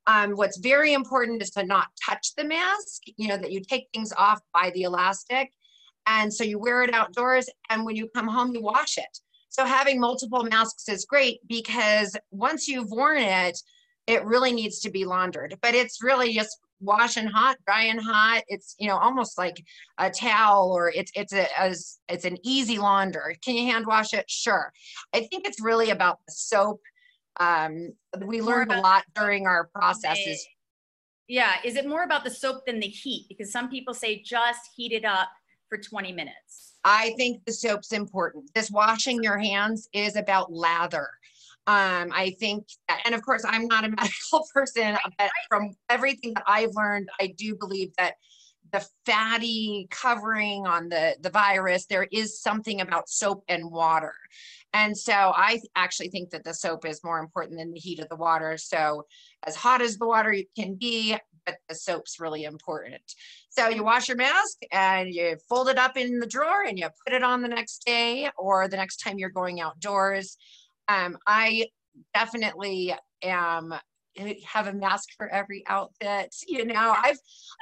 Um, 0.07 0.33
what's 0.33 0.59
very 0.59 0.93
important 0.93 1.43
is 1.43 1.51
to 1.53 1.65
not 1.65 1.89
touch 2.05 2.35
the 2.37 2.45
mask, 2.45 3.03
you 3.17 3.29
know, 3.29 3.39
that 3.39 3.51
you 3.51 3.61
take 3.61 3.89
things 3.93 4.13
off 4.17 4.41
by 4.53 4.71
the 4.75 4.83
elastic. 4.83 5.51
And 6.07 6.33
so 6.33 6.45
you 6.45 6.59
wear 6.59 6.83
it 6.83 6.93
outdoors, 6.93 7.49
and 7.71 7.85
when 7.85 7.97
you 7.97 8.09
come 8.15 8.29
home, 8.29 8.55
you 8.55 8.61
wash 8.61 8.99
it. 8.99 9.19
So 9.55 9.65
having 9.65 10.01
multiple 10.01 10.43
masks 10.43 10.89
is 10.89 11.05
great 11.05 11.39
because 11.47 12.17
once 12.33 12.67
you've 12.67 12.91
worn 12.91 13.19
it, 13.19 13.57
it 14.09 14.25
really 14.25 14.53
needs 14.53 14.81
to 14.81 14.91
be 14.91 15.05
laundered. 15.05 15.57
But 15.63 15.77
it's 15.77 16.03
really 16.03 16.35
just 16.35 16.59
wash 16.81 17.17
and 17.17 17.29
hot, 17.29 17.57
dry 17.65 17.85
and 17.85 18.01
hot. 18.01 18.43
It's 18.49 18.75
you 18.81 18.89
know 18.89 18.97
almost 18.97 19.39
like 19.39 19.65
a 19.97 20.11
towel, 20.11 20.73
or 20.73 20.91
it's 20.91 21.13
it's 21.15 21.33
a 21.33 21.47
as 21.57 22.01
it's 22.09 22.25
an 22.25 22.37
easy 22.43 22.79
launder. 22.79 23.37
Can 23.45 23.55
you 23.55 23.71
hand 23.71 23.87
wash 23.87 24.13
it? 24.13 24.29
Sure. 24.29 24.73
I 25.15 25.21
think 25.21 25.47
it's 25.47 25.63
really 25.63 25.91
about 25.91 26.19
the 26.27 26.33
soap. 26.33 26.81
Um, 27.39 27.93
we 28.27 28.41
learned 28.41 28.73
a 28.73 28.81
lot 28.81 29.05
during 29.15 29.47
our 29.47 29.69
processes. 29.73 30.45
Yeah, 31.29 31.53
is 31.63 31.77
it 31.77 31.87
more 31.87 32.03
about 32.03 32.25
the 32.25 32.31
soap 32.31 32.67
than 32.67 32.81
the 32.81 32.89
heat? 32.89 33.27
Because 33.29 33.53
some 33.53 33.69
people 33.69 33.95
say 33.95 34.21
just 34.21 34.71
heat 34.75 34.91
it 34.91 35.05
up 35.05 35.29
for 35.75 35.81
20 35.81 36.13
minutes. 36.13 36.75
I 36.85 37.15
think 37.17 37.45
the 37.45 37.53
soap's 37.53 37.93
important. 37.93 38.51
This 38.55 38.71
washing 38.71 39.23
your 39.23 39.39
hands 39.39 39.89
is 39.93 40.17
about 40.17 40.53
lather. 40.53 41.09
Um, 41.67 42.13
I 42.13 42.37
think, 42.39 42.67
and 43.05 43.15
of 43.15 43.25
course, 43.25 43.45
I'm 43.47 43.67
not 43.67 43.85
a 43.85 43.89
medical 44.01 44.47
person, 44.53 44.97
but 45.19 45.31
from 45.49 45.71
everything 45.89 46.35
that 46.35 46.45
I've 46.47 46.75
learned, 46.75 47.09
I 47.21 47.35
do 47.37 47.57
believe 47.57 47.91
that 47.99 48.15
the 48.73 48.87
fatty 49.07 49.87
covering 49.91 50.67
on 50.67 50.89
the 50.89 51.17
the 51.21 51.31
virus, 51.31 51.87
there 51.87 52.09
is 52.11 52.41
something 52.41 52.81
about 52.81 53.09
soap 53.09 53.45
and 53.49 53.71
water. 53.71 54.15
And 54.73 54.97
so 54.97 55.13
I 55.13 55.61
actually 55.77 56.09
think 56.09 56.31
that 56.31 56.45
the 56.45 56.53
soap 56.53 56.85
is 56.85 57.05
more 57.05 57.21
important 57.21 57.59
than 57.59 57.73
the 57.73 57.79
heat 57.79 58.01
of 58.01 58.09
the 58.09 58.17
water. 58.17 58.59
So 58.59 59.07
as 59.47 59.55
hot 59.55 59.81
as 59.81 59.97
the 59.97 60.07
water 60.07 60.35
can 60.57 60.75
be, 60.75 61.17
but 61.47 61.57
the 61.69 61.75
soap's 61.75 62.21
really 62.21 62.45
important. 62.45 63.03
So 63.51 63.69
you 63.69 63.85
wash 63.85 64.09
your 64.09 64.17
mask 64.17 64.59
and 64.73 65.09
you 65.09 65.37
fold 65.49 65.69
it 65.69 65.79
up 65.79 65.97
in 65.97 66.19
the 66.19 66.27
drawer 66.27 66.65
and 66.65 66.79
you 66.79 66.89
put 67.07 67.15
it 67.15 67.23
on 67.23 67.43
the 67.43 67.49
next 67.49 67.85
day 67.85 68.31
or 68.37 68.69
the 68.69 68.77
next 68.77 68.99
time 68.99 69.19
you're 69.19 69.31
going 69.31 69.61
outdoors. 69.61 70.37
Um, 70.89 71.19
I 71.27 71.69
definitely 72.13 72.95
am 73.23 73.75
have 74.45 74.69
a 74.69 74.73
mask 74.73 75.09
for 75.17 75.29
every 75.29 75.65
outfit. 75.67 76.35
You 76.47 76.65
know, 76.65 76.95
I've, 76.97 77.19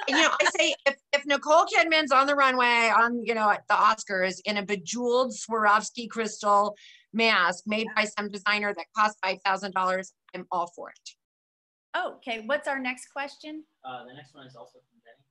you 0.07 0.15
know, 0.15 0.29
I 0.39 0.49
say 0.57 0.75
if, 0.85 0.95
if 1.11 1.25
Nicole 1.25 1.65
Kidman's 1.65 2.11
on 2.11 2.27
the 2.27 2.35
runway 2.35 2.91
on, 2.95 3.23
you 3.23 3.33
know, 3.33 3.49
at 3.49 3.63
the 3.67 3.75
Oscars 3.75 4.39
in 4.45 4.57
a 4.57 4.63
bejeweled 4.63 5.33
Swarovski 5.33 6.09
crystal 6.09 6.75
mask 7.11 7.63
made 7.65 7.87
by 7.95 8.05
some 8.05 8.29
designer 8.29 8.73
that 8.73 8.85
cost 8.95 9.17
$5,000, 9.25 10.11
I'm 10.35 10.45
all 10.51 10.71
for 10.75 10.89
it. 10.89 11.09
Oh, 11.93 12.15
okay. 12.17 12.43
What's 12.45 12.67
our 12.67 12.79
next 12.79 13.07
question? 13.11 13.63
Uh, 13.85 14.05
the 14.05 14.13
next 14.13 14.33
one 14.33 14.47
is 14.47 14.55
also 14.55 14.79
from 14.79 14.99
Jenny. 15.03 15.23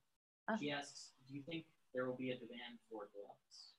Uh. 0.47 0.57
She 0.59 0.71
asks, 0.71 1.11
do 1.27 1.35
you 1.35 1.43
think 1.49 1.65
there 1.93 2.05
will 2.05 2.15
be 2.15 2.31
a 2.31 2.35
demand 2.35 2.79
for 2.89 3.09
gloves? 3.13 3.73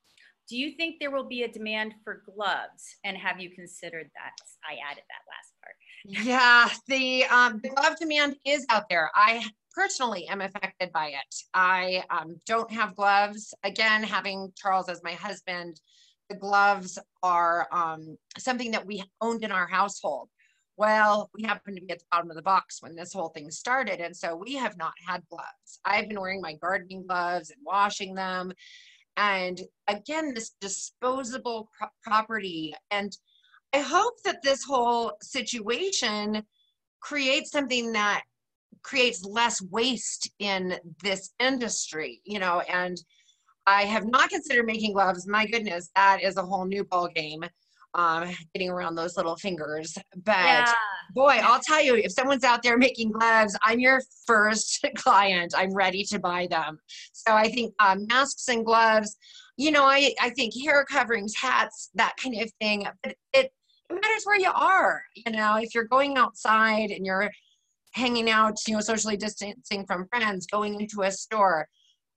Do 0.49 0.57
you 0.59 0.73
think 0.73 0.97
there 1.01 1.11
will 1.11 1.27
be 1.27 1.42
a 1.42 1.49
demand 1.49 1.94
for 2.05 2.23
gloves? 2.27 2.97
And 3.05 3.16
have 3.16 3.40
you 3.40 3.51
considered 3.51 4.11
that? 4.14 4.33
I 4.62 4.77
added 4.90 5.05
that 5.09 5.25
last 5.31 5.53
part. 5.62 5.75
Yeah, 6.27 6.68
the, 6.87 7.25
um, 7.27 7.61
the 7.62 7.70
glove 7.70 7.97
demand 7.99 8.37
is 8.44 8.66
out 8.68 8.90
there. 8.90 9.11
I 9.14 9.42
personally 9.75 10.27
am 10.29 10.42
affected 10.42 10.92
by 10.92 11.09
it. 11.09 11.35
I 11.55 12.05
um, 12.11 12.38
don't 12.47 12.70
have 12.70 12.94
gloves. 12.94 13.55
Again, 13.64 14.03
having 14.03 14.53
Charles 14.55 14.90
as 14.90 15.03
my 15.03 15.12
husband, 15.12 15.81
the 16.29 16.37
gloves 16.37 16.99
are 17.23 17.68
um, 17.73 18.18
something 18.38 18.70
that 18.73 18.87
we 18.87 19.03
owned 19.20 19.44
in 19.44 19.53
our 19.53 19.66
household. 19.66 20.29
Well, 20.76 21.30
we 21.34 21.44
happened 21.44 21.76
to 21.76 21.84
be 21.84 21.92
at 21.92 22.00
the 22.00 22.04
bottom 22.10 22.30
of 22.30 22.37
the 22.37 22.42
box 22.42 22.82
when 22.82 22.96
this 22.96 23.12
whole 23.12 23.28
thing 23.28 23.50
started. 23.50 24.00
And 24.00 24.16
so 24.16 24.34
we 24.34 24.54
have 24.54 24.76
not 24.76 24.94
had 25.06 25.22
gloves. 25.28 25.80
I've 25.84 26.08
been 26.08 26.20
wearing 26.20 26.40
my 26.40 26.54
gardening 26.54 27.06
gloves 27.06 27.50
and 27.50 27.60
washing 27.64 28.14
them. 28.14 28.52
And 29.16 29.60
again, 29.87 30.34
this 30.34 30.52
disposable 30.60 31.70
pro- 31.78 31.88
property. 32.02 32.74
And 32.90 33.16
I 33.72 33.78
hope 33.78 34.14
that 34.24 34.42
this 34.42 34.64
whole 34.64 35.12
situation 35.22 36.42
creates 37.00 37.52
something 37.52 37.92
that 37.92 38.22
creates 38.82 39.24
less 39.24 39.62
waste 39.62 40.30
in 40.40 40.76
this 41.02 41.32
industry, 41.38 42.20
you 42.24 42.38
know, 42.40 42.60
and 42.68 42.96
I 43.66 43.84
have 43.84 44.06
not 44.06 44.30
considered 44.30 44.66
making 44.66 44.92
gloves. 44.92 45.26
My 45.26 45.46
goodness, 45.46 45.90
that 45.94 46.22
is 46.22 46.37
a 46.37 46.42
whole 46.42 46.66
new 46.66 46.84
ball 46.84 47.08
game 47.08 47.44
um, 47.94 48.30
getting 48.54 48.70
around 48.70 48.94
those 48.94 49.16
little 49.16 49.37
fingers. 49.37 49.96
But 50.24 50.37
yeah. 50.37 50.72
boy, 51.14 51.38
I'll 51.42 51.61
tell 51.61 51.83
you, 51.83 51.94
if 51.94 52.12
someone's 52.12 52.44
out 52.44 52.62
there 52.62 52.76
making 52.76 53.12
gloves, 53.12 53.57
I'm 53.62 53.78
your 53.80 54.00
first 54.26 54.85
client. 54.96 55.54
I'm 55.57 55.72
ready 55.72 56.04
to 56.04 56.18
buy 56.18 56.48
them. 56.50 56.78
So 57.12 57.33
I 57.35 57.48
think 57.48 57.74
um, 57.78 58.07
masks 58.09 58.48
and 58.48 58.64
gloves, 58.64 59.16
you 59.57 59.70
know, 59.70 59.85
I, 59.85 60.12
I 60.20 60.30
think 60.30 60.54
hair 60.62 60.85
coverings, 60.85 61.35
hats, 61.37 61.90
that 61.94 62.16
kind 62.22 62.40
of 62.40 62.50
thing. 62.61 62.87
But 63.02 63.16
it, 63.33 63.52
it 63.88 63.94
matters 63.94 64.24
where 64.24 64.38
you 64.38 64.50
are. 64.52 65.02
You 65.14 65.33
know, 65.33 65.57
if 65.57 65.74
you're 65.74 65.85
going 65.85 66.16
outside 66.16 66.90
and 66.90 67.07
you're 67.07 67.30
hanging 67.92 68.28
out, 68.28 68.59
you 68.66 68.74
know, 68.74 68.80
socially 68.80 69.16
distancing 69.16 69.87
from 69.87 70.09
friends, 70.09 70.46
going 70.46 70.80
into 70.80 71.02
a 71.02 71.12
store, 71.12 71.68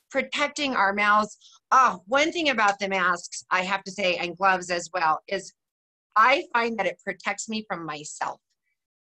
protecting 0.10 0.76
our 0.76 0.94
mouths. 0.94 1.38
Oh, 1.72 2.02
one 2.08 2.32
thing 2.32 2.50
about 2.50 2.80
the 2.80 2.90
masks, 2.90 3.44
I 3.52 3.62
have 3.62 3.84
to 3.84 3.92
say, 3.92 4.16
and 4.16 4.38
gloves 4.38 4.70
as 4.70 4.90
well, 4.94 5.20
is 5.28 5.54
I 6.18 6.46
find 6.52 6.78
that 6.80 6.88
it 6.88 7.00
protects 7.04 7.48
me 7.48 7.66
from 7.70 7.86
myself. 7.86 8.42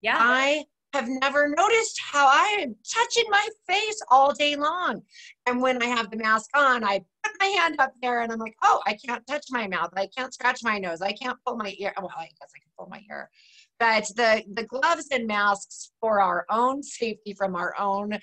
Yeah. 0.02 0.18
I 0.20 0.66
have 0.94 1.08
never 1.08 1.50
noticed 1.50 2.00
how 2.02 2.26
I 2.28 2.58
am 2.62 2.76
touching 2.92 3.26
my 3.30 3.48
face 3.68 4.02
all 4.10 4.34
day 4.34 4.56
long. 4.56 5.02
And 5.46 5.62
when 5.62 5.82
I 5.84 5.88
have 5.88 6.10
the 6.10 6.18
mask 6.18 6.50
on, 6.56 6.84
I 6.84 7.00
put 7.24 7.34
my 7.40 7.48
hand 7.48 7.76
up 7.80 7.94
there 8.02 8.22
and 8.22 8.32
I'm 8.32 8.40
like, 8.40 8.56
oh, 8.64 8.82
I 8.86 8.98
can't 9.06 9.26
touch 9.28 9.46
my 9.52 9.68
mouth. 9.68 9.92
I 9.96 10.08
can't 10.18 10.34
scratch 10.34 10.62
my 10.64 10.80
nose. 10.80 11.02
I 11.02 11.12
can't 11.12 11.38
pull 11.46 11.58
my 11.58 11.76
ear. 11.78 11.94
Well, 11.98 12.12
I 12.16 12.24
guess 12.24 12.52
I 12.56 12.60
can 12.60 12.72
pull 12.78 12.88
my 12.90 13.02
ear. 13.10 13.30
But 13.78 14.06
the, 14.16 14.44
the 14.54 14.64
gloves 14.64 15.08
and 15.12 15.28
masks 15.28 15.92
for 16.00 16.22
our 16.22 16.46
own 16.50 16.82
safety 16.82 17.34
from 17.34 17.56
our 17.56 17.76
own 17.78 18.18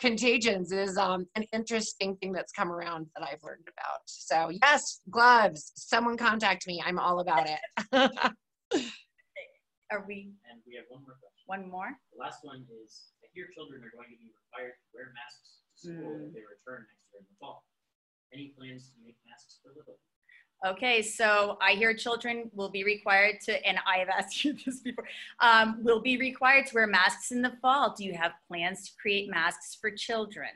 contagions 0.00 0.72
is 0.72 0.96
um, 0.96 1.26
an 1.36 1.44
interesting 1.52 2.16
thing 2.16 2.32
that's 2.32 2.52
come 2.52 2.72
around 2.72 3.06
that 3.14 3.22
I've 3.24 3.42
learned 3.44 3.68
about. 3.68 4.00
So 4.06 4.50
yes, 4.62 5.00
gloves. 5.10 5.72
Someone 5.76 6.16
contact 6.16 6.66
me. 6.66 6.82
I'm 6.84 6.98
all 6.98 7.20
about 7.20 7.46
it. 7.48 7.60
Are 9.90 10.06
we, 10.06 10.30
And 10.46 10.62
we 10.66 10.78
have 10.78 10.86
one 10.86 11.02
more 11.02 11.18
question. 11.18 11.42
one 11.50 11.64
more? 11.66 11.90
The 12.14 12.22
last 12.22 12.46
one 12.46 12.62
is, 12.70 13.10
I 13.22 13.26
hear 13.34 13.50
children 13.58 13.82
are 13.82 13.90
going 13.90 14.06
to 14.06 14.18
be 14.22 14.30
required 14.30 14.78
to 14.78 14.86
wear 14.94 15.10
masks 15.18 15.66
to 15.82 15.90
school 15.90 16.14
Mm. 16.14 16.30
if 16.30 16.34
they 16.38 16.46
return 16.46 16.86
next 16.86 17.02
year 17.10 17.18
in 17.18 17.26
the 17.26 17.34
fall. 17.42 17.66
Any 18.30 18.54
plans 18.54 18.94
to 18.94 19.02
make 19.02 19.18
masks 19.26 19.58
for 19.58 19.74
little? 19.74 19.98
Okay, 20.66 21.00
so 21.00 21.56
I 21.62 21.72
hear 21.72 21.94
children 21.94 22.50
will 22.54 22.68
be 22.68 22.84
required 22.84 23.36
to, 23.46 23.66
and 23.66 23.78
I 23.86 23.98
have 23.98 24.08
asked 24.10 24.44
you 24.44 24.54
this 24.64 24.80
before, 24.80 25.06
um, 25.40 25.78
will 25.82 26.02
be 26.02 26.18
required 26.18 26.66
to 26.66 26.74
wear 26.74 26.86
masks 26.86 27.32
in 27.32 27.40
the 27.40 27.52
fall. 27.62 27.94
Do 27.96 28.04
you 28.04 28.14
have 28.14 28.32
plans 28.46 28.84
to 28.88 28.92
create 29.00 29.30
masks 29.30 29.76
for 29.80 29.90
children? 29.90 30.50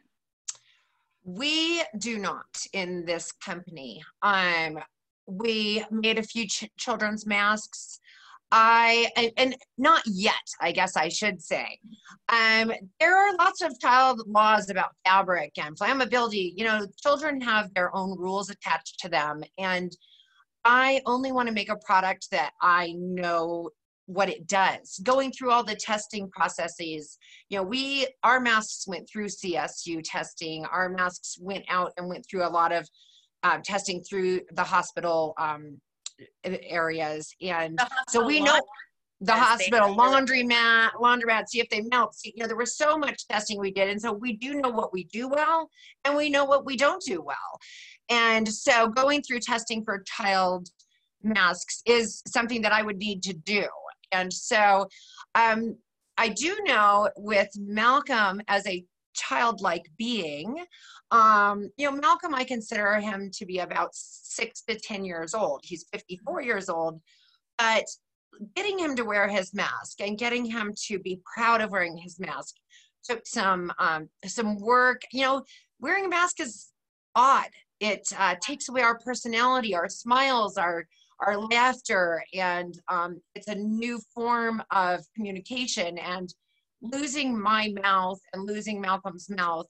We 1.24 1.82
do 1.96 2.18
not 2.18 2.66
in 2.74 3.06
this 3.06 3.32
company. 3.32 4.02
Um, 4.20 4.78
we 5.26 5.82
made 5.90 6.18
a 6.18 6.22
few 6.22 6.46
ch- 6.46 6.70
children's 6.76 7.24
masks. 7.24 7.98
I 8.56 9.08
and, 9.36 9.56
not 9.78 10.02
yet, 10.06 10.32
I 10.60 10.70
guess 10.70 10.96
I 10.96 11.08
should 11.08 11.42
say. 11.42 11.80
Um, 12.28 12.72
there 13.00 13.16
are 13.16 13.34
lots 13.34 13.62
of 13.62 13.78
child 13.80 14.22
laws 14.28 14.70
about 14.70 14.92
fabric 15.04 15.54
and 15.58 15.76
flammability. 15.76 16.52
You 16.56 16.64
know, 16.64 16.86
children 17.02 17.40
have 17.40 17.74
their 17.74 17.94
own 17.96 18.16
rules 18.16 18.50
attached 18.50 19.00
to 19.00 19.08
them, 19.08 19.42
and 19.58 19.90
I 20.64 21.02
only 21.04 21.32
want 21.32 21.48
to 21.48 21.54
make 21.54 21.68
a 21.68 21.76
product 21.84 22.28
that 22.30 22.52
I 22.62 22.94
know 22.96 23.70
what 24.06 24.28
it 24.28 24.46
does. 24.46 25.00
Going 25.02 25.32
through 25.32 25.50
all 25.50 25.64
the 25.64 25.74
testing 25.74 26.30
processes, 26.30 27.18
you 27.48 27.58
know, 27.58 27.64
we 27.64 28.06
our 28.22 28.38
masks 28.38 28.86
went 28.86 29.08
through 29.10 29.26
CSU 29.26 30.00
testing. 30.04 30.64
Our 30.66 30.90
masks 30.90 31.38
went 31.40 31.64
out 31.68 31.92
and 31.96 32.08
went 32.08 32.24
through 32.30 32.46
a 32.46 32.48
lot 32.48 32.70
of 32.70 32.88
um, 33.42 33.62
testing 33.62 34.00
through 34.08 34.42
the 34.52 34.62
hospital 34.62 35.34
um, 35.38 35.80
areas, 36.44 37.34
and 37.40 37.78
so 38.08 38.24
we 38.24 38.40
know 38.40 38.60
the 39.20 39.32
hospital 39.32 39.94
laundromat, 39.94 40.90
laundromat, 41.00 41.48
see 41.48 41.60
if 41.60 41.68
they 41.70 41.82
melt. 41.82 42.14
See, 42.14 42.32
you 42.36 42.42
know, 42.42 42.46
there 42.46 42.56
was 42.56 42.76
so 42.76 42.98
much 42.98 43.26
testing 43.26 43.58
we 43.58 43.70
did, 43.70 43.88
and 43.88 44.00
so 44.00 44.12
we 44.12 44.34
do 44.36 44.54
know 44.60 44.70
what 44.70 44.92
we 44.92 45.04
do 45.04 45.28
well, 45.28 45.70
and 46.04 46.16
we 46.16 46.28
know 46.28 46.44
what 46.44 46.66
we 46.66 46.76
don't 46.76 47.02
do 47.02 47.22
well. 47.22 47.36
And 48.10 48.46
so, 48.46 48.88
going 48.88 49.22
through 49.22 49.40
testing 49.40 49.82
for 49.82 50.02
child 50.06 50.68
masks 51.22 51.82
is 51.86 52.22
something 52.26 52.60
that 52.62 52.72
I 52.72 52.82
would 52.82 52.98
need 52.98 53.22
to 53.24 53.32
do. 53.32 53.66
And 54.12 54.32
so, 54.32 54.88
um, 55.34 55.76
I 56.16 56.28
do 56.28 56.56
know 56.64 57.10
with 57.16 57.48
Malcolm 57.56 58.40
as 58.48 58.66
a 58.66 58.84
childlike 59.14 59.86
being, 59.96 60.64
um, 61.10 61.70
you 61.76 61.90
know, 61.90 61.96
Malcolm, 61.96 62.34
I 62.34 62.44
consider 62.44 62.96
him 63.00 63.30
to 63.34 63.46
be 63.46 63.58
about 63.58 63.90
six 63.92 64.62
to 64.62 64.78
10 64.78 65.04
years 65.04 65.34
old. 65.34 65.60
He's 65.64 65.86
54 65.92 66.42
years 66.42 66.68
old, 66.68 67.00
but 67.58 67.84
getting 68.56 68.78
him 68.78 68.96
to 68.96 69.04
wear 69.04 69.28
his 69.28 69.54
mask 69.54 70.00
and 70.00 70.18
getting 70.18 70.44
him 70.44 70.74
to 70.86 70.98
be 70.98 71.20
proud 71.34 71.60
of 71.60 71.70
wearing 71.70 71.96
his 71.96 72.18
mask 72.18 72.56
took 73.04 73.26
some 73.26 73.72
um, 73.78 74.08
some 74.26 74.58
work. 74.58 75.02
You 75.12 75.22
know, 75.22 75.44
wearing 75.78 76.06
a 76.06 76.08
mask 76.08 76.40
is 76.40 76.68
odd. 77.14 77.50
It 77.80 78.06
uh, 78.18 78.34
takes 78.40 78.68
away 78.68 78.82
our 78.82 78.98
personality, 78.98 79.74
our 79.74 79.88
smiles, 79.88 80.56
our 80.56 80.86
our 81.20 81.38
laughter, 81.38 82.24
and 82.34 82.76
um, 82.88 83.20
it's 83.34 83.48
a 83.48 83.54
new 83.54 84.00
form 84.14 84.62
of 84.70 85.00
communication. 85.14 85.98
And 85.98 86.32
losing 86.84 87.40
my 87.40 87.72
mouth 87.82 88.20
and 88.32 88.46
losing 88.46 88.80
Malcolm's 88.80 89.30
mouth 89.30 89.66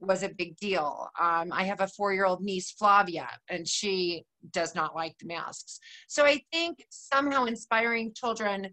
was 0.00 0.22
a 0.22 0.28
big 0.28 0.56
deal. 0.56 1.08
Um, 1.20 1.50
I 1.52 1.64
have 1.64 1.80
a 1.80 1.88
four-year-old 1.88 2.42
niece, 2.42 2.70
Flavia, 2.70 3.28
and 3.48 3.66
she 3.66 4.24
does 4.52 4.74
not 4.74 4.94
like 4.94 5.16
the 5.18 5.26
masks. 5.26 5.80
So 6.06 6.24
I 6.24 6.40
think 6.52 6.84
somehow 6.90 7.46
inspiring 7.46 8.12
children 8.14 8.68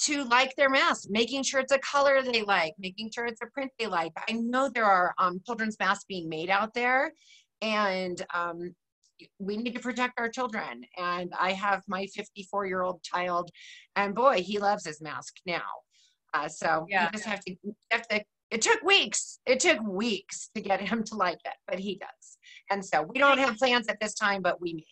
to 0.00 0.24
like 0.24 0.54
their 0.56 0.68
mask, 0.68 1.08
making 1.08 1.44
sure 1.44 1.60
it's 1.60 1.72
a 1.72 1.78
color 1.78 2.22
they 2.22 2.42
like, 2.42 2.74
making 2.78 3.10
sure 3.14 3.24
it's 3.24 3.40
a 3.40 3.46
print 3.46 3.70
they 3.78 3.86
like. 3.86 4.12
I 4.28 4.32
know 4.32 4.68
there 4.68 4.84
are 4.84 5.14
um, 5.18 5.40
children's 5.46 5.78
masks 5.78 6.04
being 6.08 6.28
made 6.28 6.50
out 6.50 6.74
there, 6.74 7.12
and 7.62 8.20
um, 8.34 8.74
we 9.38 9.56
need 9.56 9.74
to 9.74 9.80
protect 9.80 10.18
our 10.18 10.28
children. 10.28 10.82
And 10.98 11.32
I 11.38 11.52
have 11.52 11.82
my 11.86 12.06
54 12.06 12.66
year 12.66 12.82
old 12.82 13.02
child, 13.02 13.50
and 13.96 14.14
boy, 14.14 14.42
he 14.42 14.58
loves 14.58 14.84
his 14.84 15.00
mask 15.00 15.36
now. 15.46 15.62
Uh, 16.34 16.48
so 16.48 16.86
Yeah. 16.88 17.04
you 17.06 17.10
just 17.12 17.24
have 17.24 17.44
to, 17.44 17.56
have 17.90 18.08
to. 18.08 18.24
It 18.50 18.60
took 18.62 18.82
weeks. 18.82 19.38
It 19.46 19.60
took 19.60 19.80
weeks 19.82 20.50
to 20.54 20.60
get 20.60 20.80
him 20.80 21.04
to 21.04 21.14
like 21.14 21.38
it, 21.44 21.54
but 21.66 21.78
he 21.78 21.96
does. 21.96 22.38
And 22.70 22.84
so 22.84 23.02
we 23.02 23.18
don't 23.18 23.38
have 23.38 23.56
plans 23.56 23.88
at 23.88 23.98
this 24.00 24.14
time, 24.14 24.42
but 24.42 24.60
we 24.60 24.74
may. 24.74 24.84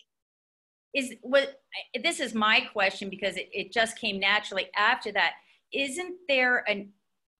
Is 0.93 1.13
what, 1.21 1.61
this 2.03 2.19
is 2.19 2.33
my 2.33 2.61
question 2.73 3.09
because 3.09 3.37
it, 3.37 3.49
it 3.53 3.71
just 3.71 3.97
came 3.97 4.19
naturally 4.19 4.67
after 4.75 5.11
that. 5.13 5.33
Isn't 5.71 6.15
there 6.27 6.69
an 6.69 6.89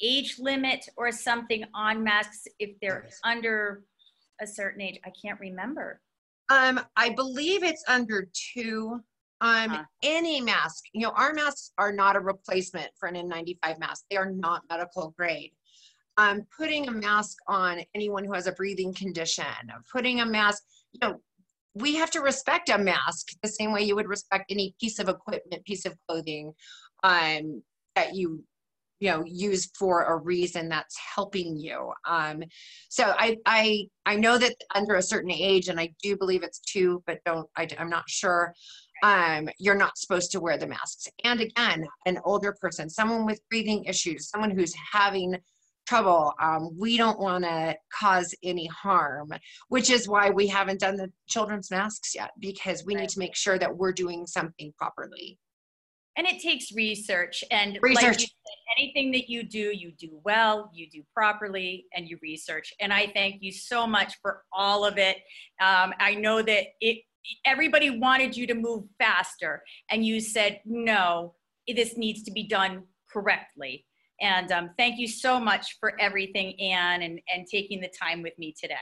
age 0.01 0.37
limit 0.39 0.87
or 0.95 1.11
something 1.11 1.65
on 1.73 2.03
masks 2.03 2.47
if 2.59 2.79
they're 2.81 3.03
Yes. 3.05 3.19
under 3.25 3.83
a 4.39 4.47
certain 4.47 4.81
age? 4.81 4.99
I 5.05 5.11
can't 5.21 5.39
remember. 5.39 6.01
Um, 6.49 6.79
I 6.95 7.09
believe 7.09 7.63
it's 7.63 7.83
under 7.87 8.29
two. 8.33 9.01
Um, 9.41 9.71
Huh. 9.71 9.83
any 10.03 10.39
mask, 10.39 10.83
you 10.93 11.01
know, 11.01 11.11
our 11.11 11.33
masks 11.33 11.71
are 11.77 11.91
not 11.91 12.15
a 12.15 12.19
replacement 12.19 12.91
for 12.97 13.09
an 13.09 13.15
N95 13.15 13.79
mask. 13.79 14.05
They 14.09 14.17
are 14.17 14.31
not 14.31 14.61
medical 14.69 15.09
grade. 15.17 15.51
Um, 16.17 16.45
putting 16.55 16.87
a 16.87 16.91
mask 16.91 17.37
on 17.47 17.81
anyone 17.95 18.23
who 18.23 18.33
has 18.33 18.45
a 18.45 18.51
breathing 18.51 18.93
condition, 18.93 19.45
putting 19.91 20.21
a 20.21 20.25
mask, 20.25 20.63
you 20.91 20.99
know, 21.01 21.19
we 21.73 21.95
have 21.95 22.11
to 22.11 22.19
respect 22.19 22.69
a 22.69 22.77
mask 22.77 23.29
the 23.41 23.47
same 23.47 23.71
way 23.71 23.81
you 23.81 23.95
would 23.95 24.07
respect 24.07 24.51
any 24.51 24.75
piece 24.79 24.99
of 24.99 25.09
equipment, 25.09 25.65
piece 25.65 25.85
of 25.85 25.95
clothing, 26.07 26.53
um, 27.03 27.63
that 27.95 28.13
you, 28.13 28.43
you 28.99 29.09
know, 29.09 29.23
use 29.25 29.71
for 29.79 30.03
a 30.03 30.17
reason 30.17 30.69
that's 30.69 30.97
helping 31.15 31.55
you. 31.57 31.91
Um, 32.05 32.43
so 32.89 33.15
I, 33.17 33.37
I, 33.45 33.87
I 34.05 34.17
know 34.17 34.37
that 34.37 34.55
under 34.75 34.95
a 34.95 35.01
certain 35.01 35.31
age, 35.31 35.69
and 35.69 35.79
I 35.79 35.93
do 36.03 36.15
believe 36.17 36.43
it's 36.43 36.59
two, 36.59 37.01
but 37.07 37.19
don't, 37.25 37.49
I, 37.57 37.67
I'm 37.79 37.89
not 37.89 38.07
sure. 38.07 38.53
Um, 39.03 39.49
you're 39.57 39.75
not 39.75 39.97
supposed 39.97 40.31
to 40.31 40.39
wear 40.39 40.57
the 40.57 40.67
masks. 40.67 41.07
And 41.23 41.41
again, 41.41 41.85
an 42.05 42.19
older 42.23 42.55
person, 42.61 42.89
someone 42.89 43.25
with 43.25 43.41
breathing 43.49 43.83
issues, 43.85 44.29
someone 44.29 44.51
who's 44.51 44.73
having 44.91 45.37
trouble, 45.87 46.33
um, 46.41 46.69
we 46.79 46.97
don't 46.97 47.19
want 47.19 47.43
to 47.43 47.75
cause 47.93 48.33
any 48.43 48.67
harm, 48.67 49.33
which 49.69 49.89
is 49.89 50.07
why 50.07 50.29
we 50.29 50.47
haven't 50.47 50.79
done 50.79 50.95
the 50.95 51.11
children's 51.27 51.71
masks 51.71 52.13
yet, 52.15 52.31
because 52.39 52.85
we 52.85 52.95
need 52.95 53.09
to 53.09 53.19
make 53.19 53.35
sure 53.35 53.57
that 53.57 53.75
we're 53.75 53.91
doing 53.91 54.25
something 54.27 54.71
properly. 54.77 55.37
And 56.17 56.27
it 56.27 56.41
takes 56.41 56.73
research 56.73 57.43
and 57.51 57.73
like 57.73 57.83
Research. 57.83 58.21
you 58.21 58.27
said, 58.27 58.77
anything 58.77 59.11
that 59.13 59.29
you 59.29 59.43
do, 59.43 59.71
you 59.73 59.93
do 59.97 60.19
well, 60.23 60.69
you 60.73 60.89
do 60.89 61.03
properly, 61.13 61.85
and 61.95 62.07
you 62.07 62.17
research. 62.21 62.73
And 62.79 62.91
I 62.91 63.11
thank 63.13 63.41
you 63.41 63.51
so 63.51 63.87
much 63.87 64.15
for 64.21 64.43
all 64.51 64.85
of 64.85 64.97
it. 64.97 65.17
Um, 65.61 65.93
I 65.99 66.15
know 66.15 66.41
that 66.41 66.65
it 66.81 66.99
everybody 67.45 67.89
wanted 67.99 68.35
you 68.35 68.47
to 68.47 68.53
move 68.53 68.85
faster, 68.97 69.63
and 69.89 70.05
you 70.05 70.19
said 70.19 70.61
no, 70.65 71.35
this 71.67 71.97
needs 71.97 72.23
to 72.23 72.31
be 72.31 72.47
done 72.47 72.83
correctly. 73.11 73.85
And 74.19 74.51
um, 74.51 74.69
thank 74.77 74.99
you 74.99 75.07
so 75.07 75.39
much 75.39 75.77
for 75.79 75.99
everything, 75.99 76.59
Anne, 76.59 77.01
and, 77.01 77.19
and 77.33 77.47
taking 77.51 77.81
the 77.81 77.89
time 78.01 78.21
with 78.21 78.37
me 78.37 78.53
today. 78.59 78.75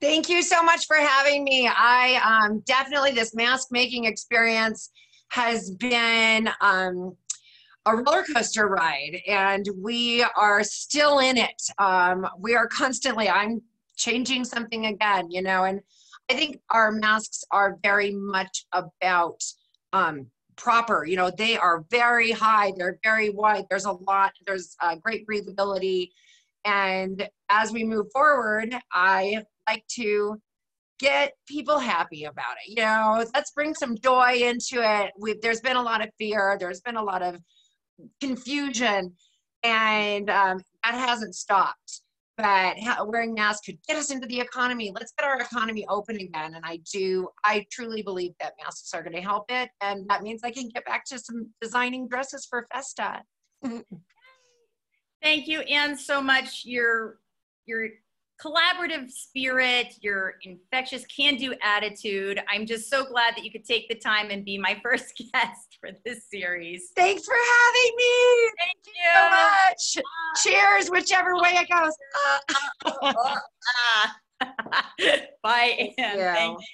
Thank 0.00 0.28
you 0.28 0.42
so 0.42 0.62
much 0.62 0.86
for 0.86 0.96
having 0.96 1.42
me. 1.42 1.68
I 1.68 2.20
um, 2.22 2.62
definitely, 2.66 3.12
this 3.12 3.34
mask 3.34 3.68
making 3.70 4.04
experience 4.04 4.90
has 5.30 5.70
been 5.70 6.48
um, 6.60 7.16
a 7.86 7.96
roller 7.96 8.22
coaster 8.22 8.68
ride, 8.68 9.20
and 9.26 9.66
we 9.82 10.24
are 10.36 10.62
still 10.62 11.18
in 11.18 11.38
it. 11.38 11.62
Um, 11.78 12.26
we 12.38 12.54
are 12.54 12.68
constantly, 12.68 13.28
I'm 13.28 13.62
changing 13.96 14.44
something 14.44 14.86
again, 14.86 15.30
you 15.30 15.42
know, 15.42 15.64
and 15.64 15.80
I 16.28 16.34
think 16.34 16.60
our 16.70 16.90
masks 16.90 17.44
are 17.50 17.78
very 17.82 18.12
much 18.12 18.66
about 18.72 19.42
um, 19.92 20.26
proper, 20.56 21.04
you 21.04 21.16
know, 21.16 21.30
they 21.30 21.56
are 21.56 21.84
very 21.90 22.32
high, 22.32 22.72
they're 22.76 22.98
very 23.04 23.30
wide, 23.30 23.66
there's 23.70 23.84
a 23.84 23.92
lot, 23.92 24.32
there's 24.46 24.74
uh, 24.80 24.96
great 24.96 25.26
breathability. 25.26 26.10
And 26.64 27.28
as 27.48 27.70
we 27.70 27.84
move 27.84 28.06
forward, 28.12 28.74
I 28.92 29.44
like 29.68 29.86
to 29.96 30.40
get 30.98 31.34
people 31.46 31.78
happy 31.78 32.24
about 32.24 32.56
it. 32.64 32.70
You 32.70 32.82
know, 32.82 33.24
let's 33.34 33.52
bring 33.52 33.74
some 33.74 33.96
joy 33.98 34.38
into 34.42 34.82
it. 34.82 35.12
We've, 35.18 35.40
there's 35.40 35.60
been 35.60 35.76
a 35.76 35.82
lot 35.82 36.02
of 36.02 36.10
fear. 36.18 36.56
There's 36.58 36.80
been 36.80 36.96
a 36.96 37.02
lot 37.02 37.22
of 37.22 37.36
confusion, 38.20 39.12
and 39.62 40.30
um, 40.30 40.60
that 40.84 40.94
hasn't 40.94 41.34
stopped. 41.34 42.02
But 42.36 42.78
ha- 42.78 43.02
wearing 43.04 43.32
masks 43.32 43.64
could 43.64 43.78
get 43.88 43.96
us 43.96 44.10
into 44.10 44.26
the 44.26 44.40
economy. 44.40 44.92
Let's 44.94 45.12
get 45.18 45.26
our 45.26 45.40
economy 45.40 45.86
open 45.88 46.16
again. 46.16 46.54
And 46.54 46.64
I 46.64 46.80
do, 46.92 47.28
I 47.44 47.66
truly 47.70 48.02
believe 48.02 48.32
that 48.40 48.52
masks 48.62 48.92
are 48.92 49.02
going 49.02 49.16
to 49.16 49.22
help 49.22 49.46
it, 49.50 49.70
and 49.80 50.06
that 50.08 50.22
means 50.22 50.42
I 50.44 50.50
can 50.50 50.68
get 50.68 50.84
back 50.84 51.04
to 51.06 51.18
some 51.18 51.48
designing 51.60 52.08
dresses 52.08 52.46
for 52.48 52.66
Festa. 52.72 53.22
Thank 55.22 55.48
you, 55.48 55.60
Anne, 55.60 55.96
so 55.96 56.20
much. 56.20 56.64
Your 56.64 57.18
your 57.64 57.88
collaborative 58.42 59.10
spirit, 59.10 59.94
your 60.00 60.34
infectious 60.42 61.04
can-do 61.06 61.54
attitude. 61.62 62.40
I'm 62.48 62.66
just 62.66 62.90
so 62.90 63.04
glad 63.04 63.34
that 63.34 63.44
you 63.44 63.50
could 63.50 63.64
take 63.64 63.88
the 63.88 63.94
time 63.94 64.30
and 64.30 64.44
be 64.44 64.58
my 64.58 64.78
first 64.84 65.16
guest 65.32 65.65
for 65.86 65.96
this 66.04 66.24
series. 66.30 66.90
Thanks 66.96 67.24
for 67.24 67.34
having 67.34 67.96
me. 67.96 68.50
Thank 68.58 68.78
you 68.86 68.92
so 69.14 69.30
much. 69.30 69.96
Cheers, 70.42 70.90
whichever 70.90 71.36
way 71.36 71.54
it 71.54 71.68
goes. 71.68 71.92
Bye, 75.42 75.92
Anne. 75.98 76.18
you. 76.18 76.24
Thank 76.24 76.58
you. 76.60 76.66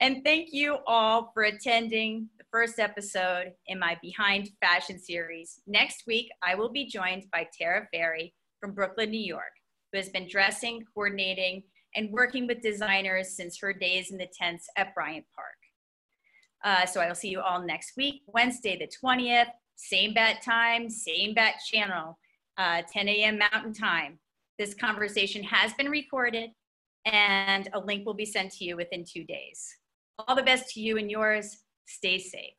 And 0.00 0.22
thank 0.24 0.48
you 0.52 0.78
all 0.86 1.30
for 1.32 1.44
attending 1.44 2.28
the 2.38 2.44
first 2.50 2.78
episode 2.78 3.52
in 3.66 3.78
my 3.78 3.96
Behind 4.02 4.50
Fashion 4.60 4.98
series. 4.98 5.60
Next 5.66 6.04
week, 6.06 6.28
I 6.42 6.54
will 6.54 6.68
be 6.70 6.86
joined 6.86 7.24
by 7.32 7.48
Tara 7.58 7.88
Ferry 7.92 8.34
from 8.60 8.72
Brooklyn, 8.72 9.10
New 9.10 9.18
York, 9.18 9.52
who 9.92 9.98
has 9.98 10.10
been 10.10 10.28
dressing, 10.28 10.84
coordinating, 10.94 11.62
and 11.94 12.10
working 12.10 12.46
with 12.46 12.60
designers 12.60 13.34
since 13.34 13.58
her 13.58 13.72
days 13.72 14.10
in 14.10 14.18
the 14.18 14.28
tents 14.38 14.68
at 14.76 14.94
Bryant 14.94 15.24
Park. 15.34 15.56
Uh, 16.64 16.86
so 16.86 17.00
I 17.00 17.08
will 17.08 17.14
see 17.14 17.28
you 17.28 17.40
all 17.40 17.62
next 17.62 17.96
week, 17.96 18.22
Wednesday, 18.26 18.78
the 18.78 18.88
20th, 18.88 19.50
same 19.76 20.14
bat 20.14 20.42
time, 20.42 20.88
same 20.88 21.34
bat 21.34 21.54
channel, 21.70 22.18
uh, 22.58 22.82
10 22.90 23.08
a.m. 23.08 23.38
Mountain 23.38 23.74
Time. 23.74 24.18
This 24.58 24.74
conversation 24.74 25.42
has 25.44 25.74
been 25.74 25.90
recorded 25.90 26.50
and 27.04 27.68
a 27.72 27.78
link 27.78 28.04
will 28.04 28.14
be 28.14 28.24
sent 28.24 28.52
to 28.52 28.64
you 28.64 28.76
within 28.76 29.04
two 29.04 29.24
days. 29.24 29.76
All 30.18 30.34
the 30.34 30.42
best 30.42 30.72
to 30.74 30.80
you 30.80 30.96
and 30.98 31.10
yours. 31.10 31.58
Stay 31.86 32.18
safe. 32.18 32.54